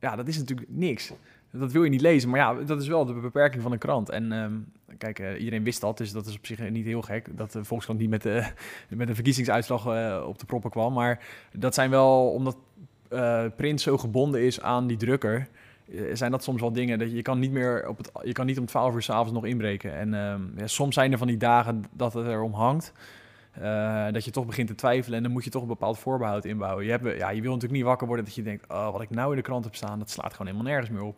[0.00, 1.12] ja, dat is natuurlijk niks.
[1.50, 2.30] dat wil je niet lezen.
[2.30, 4.08] Maar ja, dat is wel de beperking van een krant.
[4.08, 4.52] En ehm,
[4.98, 7.36] kijk, eh, iedereen wist dat, dus dat is op zich niet heel gek.
[7.36, 8.52] Dat de Volkskrant niet met, de,
[8.88, 10.92] met een verkiezingsuitslag eh, op de proppen kwam.
[10.92, 12.56] Maar dat zijn wel, omdat
[13.56, 15.48] Prins zo gebonden is aan die drukker...
[16.12, 18.58] zijn dat soms wel dingen dat je, kan niet meer op het, je kan niet
[18.58, 19.96] om 12 uur s'avonds nog inbreken.
[19.96, 22.92] En ehm, ja, soms zijn er van die dagen dat het erom hangt.
[23.62, 26.44] Uh, dat je toch begint te twijfelen en dan moet je toch een bepaald voorbehoud
[26.44, 26.84] inbouwen.
[26.84, 29.10] Je, hebt, ja, je wil natuurlijk niet wakker worden dat je denkt, oh, wat ik
[29.10, 31.16] nou in de krant heb staan, dat slaat gewoon helemaal nergens meer op.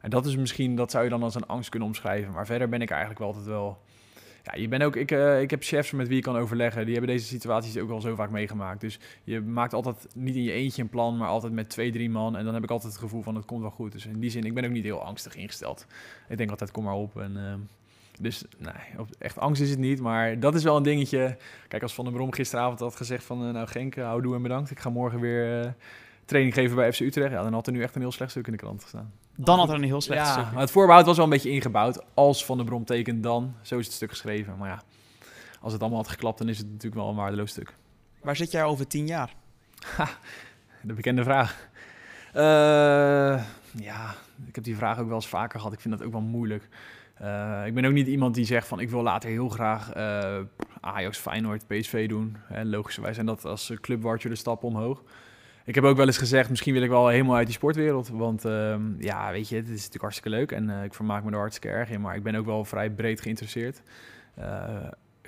[0.00, 2.32] En dat is misschien, dat zou je dan als een angst kunnen omschrijven.
[2.32, 3.78] Maar verder ben ik eigenlijk wel altijd wel...
[4.44, 6.84] Ja, je bent ook, ik, uh, ik heb chefs met wie je kan overleggen.
[6.84, 8.80] Die hebben deze situaties ook al zo vaak meegemaakt.
[8.80, 12.10] Dus je maakt altijd niet in je eentje een plan, maar altijd met twee, drie
[12.10, 12.36] man.
[12.36, 13.92] En dan heb ik altijd het gevoel van het komt wel goed.
[13.92, 15.86] Dus in die zin, ik ben ook niet heel angstig ingesteld.
[16.28, 17.20] Ik denk altijd, kom maar op.
[17.20, 17.54] En, uh,
[18.20, 21.36] dus nee, echt angst is het niet, maar dat is wel een dingetje.
[21.68, 23.46] Kijk, als Van der Brom gisteravond had gezegd van...
[23.46, 24.70] Uh, nou Genk, houdoe en bedankt.
[24.70, 25.74] Ik ga morgen weer
[26.24, 27.32] training geven bij FC Utrecht.
[27.32, 29.12] Ja, dan had er nu echt een heel slecht stuk in de krant gestaan.
[29.44, 30.52] Dan had er een heel slecht ja, stuk.
[30.52, 32.02] Maar het voorbehoud was wel een beetje ingebouwd.
[32.14, 34.56] Als Van der Brom tekent dan, zo is het stuk geschreven.
[34.58, 34.82] Maar ja,
[35.60, 37.74] als het allemaal had geklapt, dan is het natuurlijk wel een waardeloos stuk.
[38.22, 39.34] Waar zit jij over tien jaar?
[39.96, 40.08] Ha,
[40.82, 41.68] de bekende vraag.
[42.34, 43.42] Uh,
[43.74, 44.14] ja,
[44.46, 45.74] ik heb die vraag ook wel eens vaker gehad.
[45.74, 46.68] Ik vind dat ook wel moeilijk.
[47.22, 50.38] Uh, ik ben ook niet iemand die zegt van ik wil later heel graag uh,
[50.80, 52.36] Ajax, Feyenoord, PSV doen.
[52.44, 55.02] Hè, logischerwijs zijn dat als clubwartje de stap omhoog.
[55.70, 58.08] Ik heb ook wel eens gezegd, misschien wil ik wel helemaal uit die sportwereld.
[58.08, 61.30] Want uh, ja, weet je, het is natuurlijk hartstikke leuk en uh, ik vermaak me
[61.30, 62.00] er hartstikke erg in.
[62.00, 63.82] Maar ik ben ook wel vrij breed geïnteresseerd.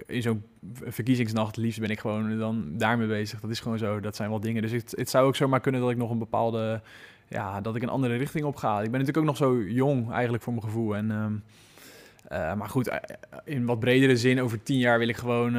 [0.07, 3.40] in zo'n verkiezingsnacht, liefst ben ik gewoon dan daarmee bezig.
[3.40, 4.62] Dat is gewoon zo, dat zijn wel dingen.
[4.62, 6.82] Dus het, het zou ook zomaar kunnen dat ik nog een bepaalde,
[7.28, 8.76] ja, dat ik een andere richting op ga.
[8.76, 10.97] Ik ben natuurlijk ook nog zo jong eigenlijk voor mijn gevoel.
[10.97, 11.34] En ehm,
[12.40, 13.01] uh, maar goed,
[13.45, 15.57] in wat bredere zin, over tien jaar wil ik gewoon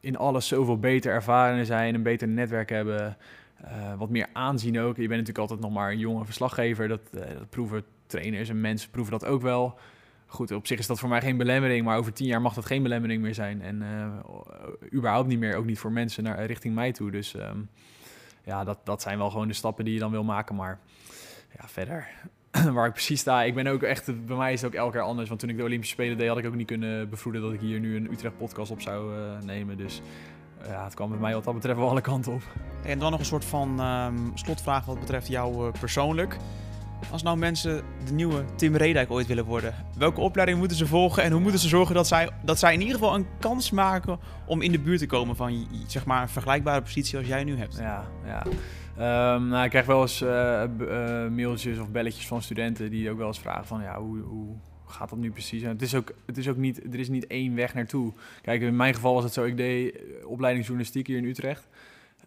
[0.00, 3.16] in alles zoveel beter ervaren zijn, een beter netwerk hebben,
[3.64, 4.96] uh, wat meer aanzien ook.
[4.96, 8.90] Je bent natuurlijk altijd nog maar een jonge verslaggever, dat, dat proeven trainers en mensen
[8.90, 9.78] proeven dat ook wel.
[10.26, 12.66] Goed, op zich is dat voor mij geen belemmering, maar over tien jaar mag dat
[12.66, 13.62] geen belemmering meer zijn.
[13.62, 13.82] En
[14.94, 17.10] überhaupt niet meer, ook niet voor mensen naar, richting mij toe.
[17.10, 17.68] Dus um,
[18.48, 20.54] ja, dat, dat zijn wel gewoon de stappen die je dan wil maken.
[20.54, 20.78] Maar
[21.56, 22.08] ja, verder
[22.74, 23.42] waar ik precies sta.
[23.42, 25.28] Ik ben ook echt, bij mij is het ook elke keer anders.
[25.28, 27.60] Want toen ik de Olympische Spelen deed, had ik ook niet kunnen bevroeden dat ik
[27.60, 29.76] hier nu een Utrecht podcast op zou uh, nemen.
[29.76, 32.42] Dus uh, ja, het kwam met mij wat dat betreft wel alle kanten op.
[32.82, 36.36] En dan nog een soort van um, slotvraag wat betreft jou uh, persoonlijk.
[37.10, 41.22] Als nou mensen de nieuwe Tim Redijk ooit willen worden, welke opleiding moeten ze volgen
[41.22, 44.18] en hoe moeten ze zorgen dat zij, dat zij in ieder geval een kans maken
[44.46, 47.58] om in de buurt te komen van zeg maar, een vergelijkbare positie als jij nu
[47.58, 47.76] hebt?
[47.76, 48.44] Ja, ja.
[49.34, 53.18] Um, nou, ik krijg wel eens uh, uh, mailtjes of belletjes van studenten die ook
[53.18, 54.56] wel eens vragen van ja, hoe, hoe
[54.88, 55.62] gaat dat nu precies?
[55.62, 58.12] Het is ook, het is ook niet, er is niet één weg naartoe.
[58.42, 61.68] Kijk, in mijn geval was het zo, ik deed opleiding journalistiek hier in Utrecht.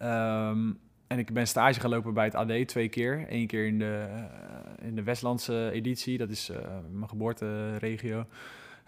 [0.01, 3.26] Um, en ik ben stage gelopen bij het AD twee keer.
[3.30, 6.51] Eén keer in de, uh, in de Westlandse editie, dat is
[6.91, 8.26] mijn geboorteregio.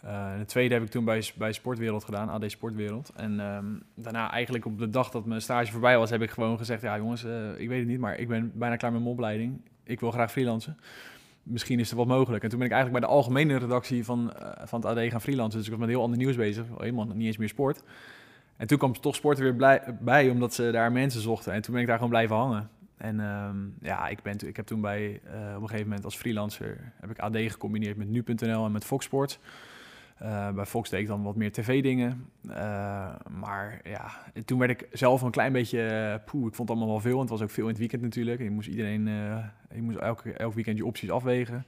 [0.06, 3.12] Uh, de tweede heb ik toen bij, bij Sportwereld gedaan, AD Sportwereld.
[3.16, 6.58] En um, daarna eigenlijk op de dag dat mijn stage voorbij was, heb ik gewoon
[6.58, 6.82] gezegd...
[6.82, 7.24] ja jongens,
[7.58, 9.62] ik weet het niet, maar ik ben bijna klaar met mijn opleiding.
[9.84, 10.78] Ik wil graag freelancen.
[11.44, 12.44] Misschien is er wat mogelijk.
[12.44, 15.22] En toen ben ik eigenlijk bij de algemene redactie van, uh, van het AD gaan
[15.22, 15.58] freelancen.
[15.58, 16.66] Dus ik was met heel ander nieuws bezig.
[16.78, 17.84] Helemaal niet eens meer sport.
[18.58, 21.54] En toen kwam toch sport er weer bij, omdat ze daar mensen zochten.
[21.54, 22.70] En toen ben ik daar gewoon blijven hangen.
[22.98, 26.94] En um, ja, ik, ben, ik heb toen bij, op een gegeven moment als freelancer...
[27.00, 29.40] heb ik AD gecombineerd met nu.nl en met Fox Sports...
[30.24, 32.26] Uh, bij Fox deed ik dan wat meer tv-dingen.
[32.48, 32.56] Uh,
[33.30, 34.12] maar ja,
[34.46, 35.80] toen werd ik zelf een klein beetje...
[35.80, 37.14] Uh, poeh, ik vond allemaal wel veel.
[37.14, 38.42] En het was ook veel in het weekend natuurlijk.
[38.42, 39.06] Je moest iedereen...
[39.74, 41.66] je moest elk, elk weekend je opties afwegen.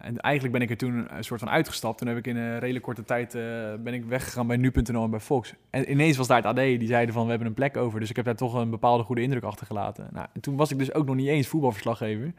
[0.00, 1.98] en eigenlijk ben ik er toen een soort van uitgestapt.
[1.98, 3.32] Toen heb ik in een redelijk korte tijd
[3.82, 5.54] ben ik weggegaan bij nu.nl en bij Fox.
[5.70, 6.56] En ineens was daar het AD.
[6.56, 8.00] Die zeiden van, we hebben een plek over.
[8.00, 10.08] Dus ik heb daar toch een bepaalde goede indruk achtergelaten.
[10.12, 12.32] Nou, en toen was ik dus ook nog niet eens voetbalverslaggever.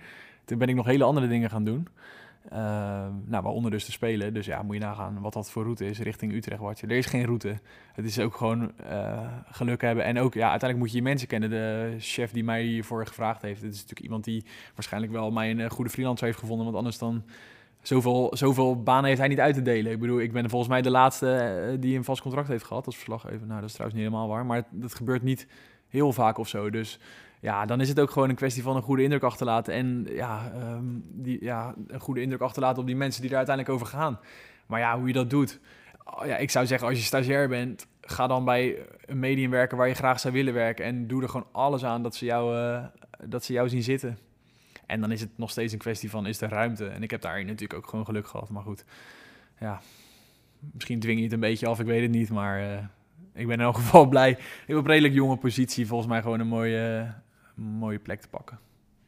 [0.46, 1.88] Toen ben ik nog hele andere dingen gaan doen.
[2.54, 2.60] Uh,
[3.26, 4.34] nou, waaronder dus te spelen.
[4.34, 6.62] Dus ja, moet je nagaan wat dat voor route is richting Utrecht.
[6.62, 6.82] Wat.
[6.82, 7.60] Er is geen route.
[7.94, 10.04] Het is ook gewoon uh, geluk hebben.
[10.04, 11.50] En ook, ja, uiteindelijk moet je je mensen kennen.
[11.50, 13.62] De chef die mij hiervoor gevraagd heeft.
[13.62, 16.66] Het is natuurlijk iemand die waarschijnlijk wel mij een goede freelancer heeft gevonden.
[16.66, 17.24] Want anders dan...
[17.82, 19.92] Zoveel, zoveel banen heeft hij niet uit te delen.
[19.92, 22.86] Ik bedoel, ik ben volgens mij de laatste uh, die een vast contract heeft gehad
[22.86, 23.48] als verslaggever.
[23.48, 24.46] Nou, dat is trouwens niet helemaal waar.
[24.46, 25.48] Maar dat gebeurt niet
[25.88, 26.70] heel vaak of zo.
[26.70, 27.00] Dus
[27.46, 29.74] ja, dan is het ook gewoon een kwestie van een goede indruk achterlaten.
[29.74, 33.76] En ja, um, die, ja, een goede indruk achterlaten op die mensen die er uiteindelijk
[33.76, 34.20] over gaan.
[34.66, 35.60] Maar ja, hoe je dat doet.
[36.04, 39.78] Oh, ja, ik zou zeggen, als je stagiair bent, ga dan bij een medium werken
[39.78, 40.86] waar je graag zou willen werken.
[40.86, 42.84] En doe er gewoon alles aan dat ze jou, uh,
[43.24, 44.18] dat ze jou zien zitten.
[44.86, 46.88] En dan is het nog steeds een kwestie van, is er ruimte?
[46.88, 48.50] En ik heb daar natuurlijk ook gewoon geluk gehad.
[48.50, 48.86] Maar goed,
[49.60, 49.82] ja,
[50.74, 52.30] misschien dwing je het een beetje af, ik weet het niet.
[52.30, 52.78] Maar uh,
[53.34, 54.30] ik ben in elk geval blij.
[54.32, 57.14] Ik heb op redelijk jonge positie volgens mij gewoon een mooie,
[57.56, 58.60] mooie plek te pakken.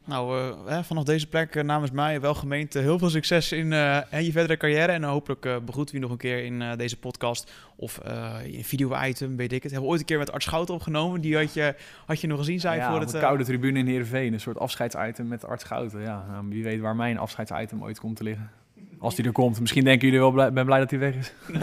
[0.05, 3.99] Nou, uh, vanaf deze plek uh, namens mij wel gemeend heel veel succes in uh,
[4.11, 4.91] je verdere carrière.
[4.91, 9.51] En hopelijk uh, begroeten we nog een keer in deze podcast of een video-item, weet
[9.51, 9.71] ik het.
[9.71, 11.21] Hebben we ooit een keer met Art Schouten opgenomen.
[11.21, 11.75] Die had je,
[12.05, 13.19] had je nog gezien, zei ja, voor het...
[13.19, 16.01] koude tribune in Heerenveen, een soort afscheidsitem met Art Schouten.
[16.01, 18.49] Ja, nou, wie weet waar mijn afscheidsitem ooit komt te liggen.
[18.99, 19.59] Als die er komt.
[19.59, 21.33] Misschien denken jullie wel, blij, ben blij dat hij weg is.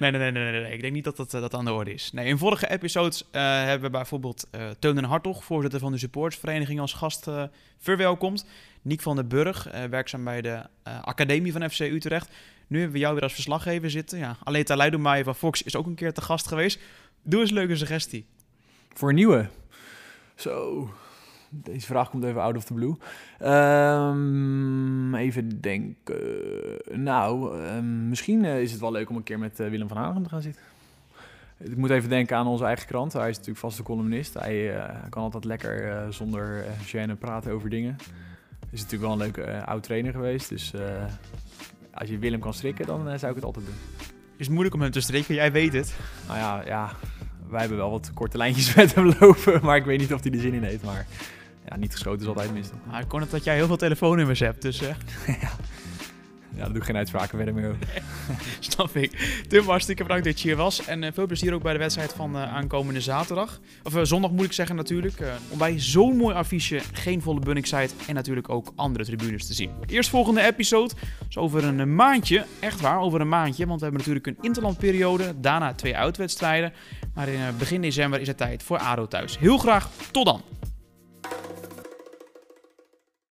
[0.00, 2.12] nee, nee, nee, nee, nee, Ik denk niet dat dat, dat aan de orde is.
[2.12, 5.98] Nee, in vorige episodes uh, hebben we bijvoorbeeld uh, Teun en Hartog, voorzitter van de
[5.98, 7.42] supportsvereniging, als gast uh,
[7.78, 8.46] verwelkomd.
[8.82, 12.30] Niek van den Burg, werkzaam bij de Academie van FC Utrecht.
[12.66, 14.18] Nu hebben we jou weer als verslaggever zitten.
[14.18, 16.80] Ja, alleen Taluidemaier van Fox is ook een keer te gast geweest.
[17.22, 18.26] Doe eens een leuke suggestie.
[18.92, 19.48] Voor een nieuwe?
[20.34, 20.90] Zo,
[21.50, 22.96] deze vraag komt even out of the blue.
[23.50, 26.16] Um, even denken.
[26.92, 29.96] Nou, um, misschien uh, is het wel leuk om een keer met uh, Willem van
[29.96, 30.62] Hagen te gaan zitten.
[31.58, 33.12] Ik moet even denken aan onze eigen krant.
[33.12, 34.34] Hij is natuurlijk vaste columnist.
[34.34, 37.96] Hij uh, kan altijd lekker zonder gêne praten over dingen.
[38.70, 40.48] Is natuurlijk wel een leuke oud trainer geweest.
[40.48, 40.72] Dus
[41.94, 43.74] als je Willem kan strikken, dan zou ik het altijd doen.
[44.36, 45.34] Is het moeilijk om hem te strikken?
[45.34, 45.94] Jij weet het.
[46.26, 46.90] Nou ja, ja,
[47.48, 49.60] wij hebben wel wat korte lijntjes met hem lopen.
[49.62, 50.84] Maar ik weet niet of hij er zin in heeft.
[50.84, 51.06] Maar
[51.70, 52.68] ja, niet geschoten is altijd mis.
[52.90, 54.82] Maar ik kon het dat jij heel veel telefoonnummers hebt, dus...
[54.82, 54.88] Uh...
[55.26, 55.34] ja.
[56.50, 58.02] ja, daar doe ik geen uitspraken verder meer over.
[58.60, 59.42] Snap ik.
[59.48, 60.84] Tim, hartstikke bedankt dat je hier was.
[60.84, 63.60] En uh, veel plezier ook bij de wedstrijd van uh, aankomende zaterdag.
[63.82, 65.22] Of zondag moet ik zeggen natuurlijk.
[65.48, 69.70] om bij zo'n mooi affiche geen volle Bunningside en natuurlijk ook andere tribunes te zien.
[69.86, 70.94] Eerst volgende episode,
[71.26, 72.44] dus over een maandje.
[72.60, 73.66] Echt waar, over een maandje.
[73.66, 75.40] Want we hebben natuurlijk een interlandperiode.
[75.40, 76.72] Daarna twee uitwedstrijden.
[77.14, 79.38] Maar in begin december is het tijd voor ADO thuis.
[79.38, 80.42] Heel graag tot dan.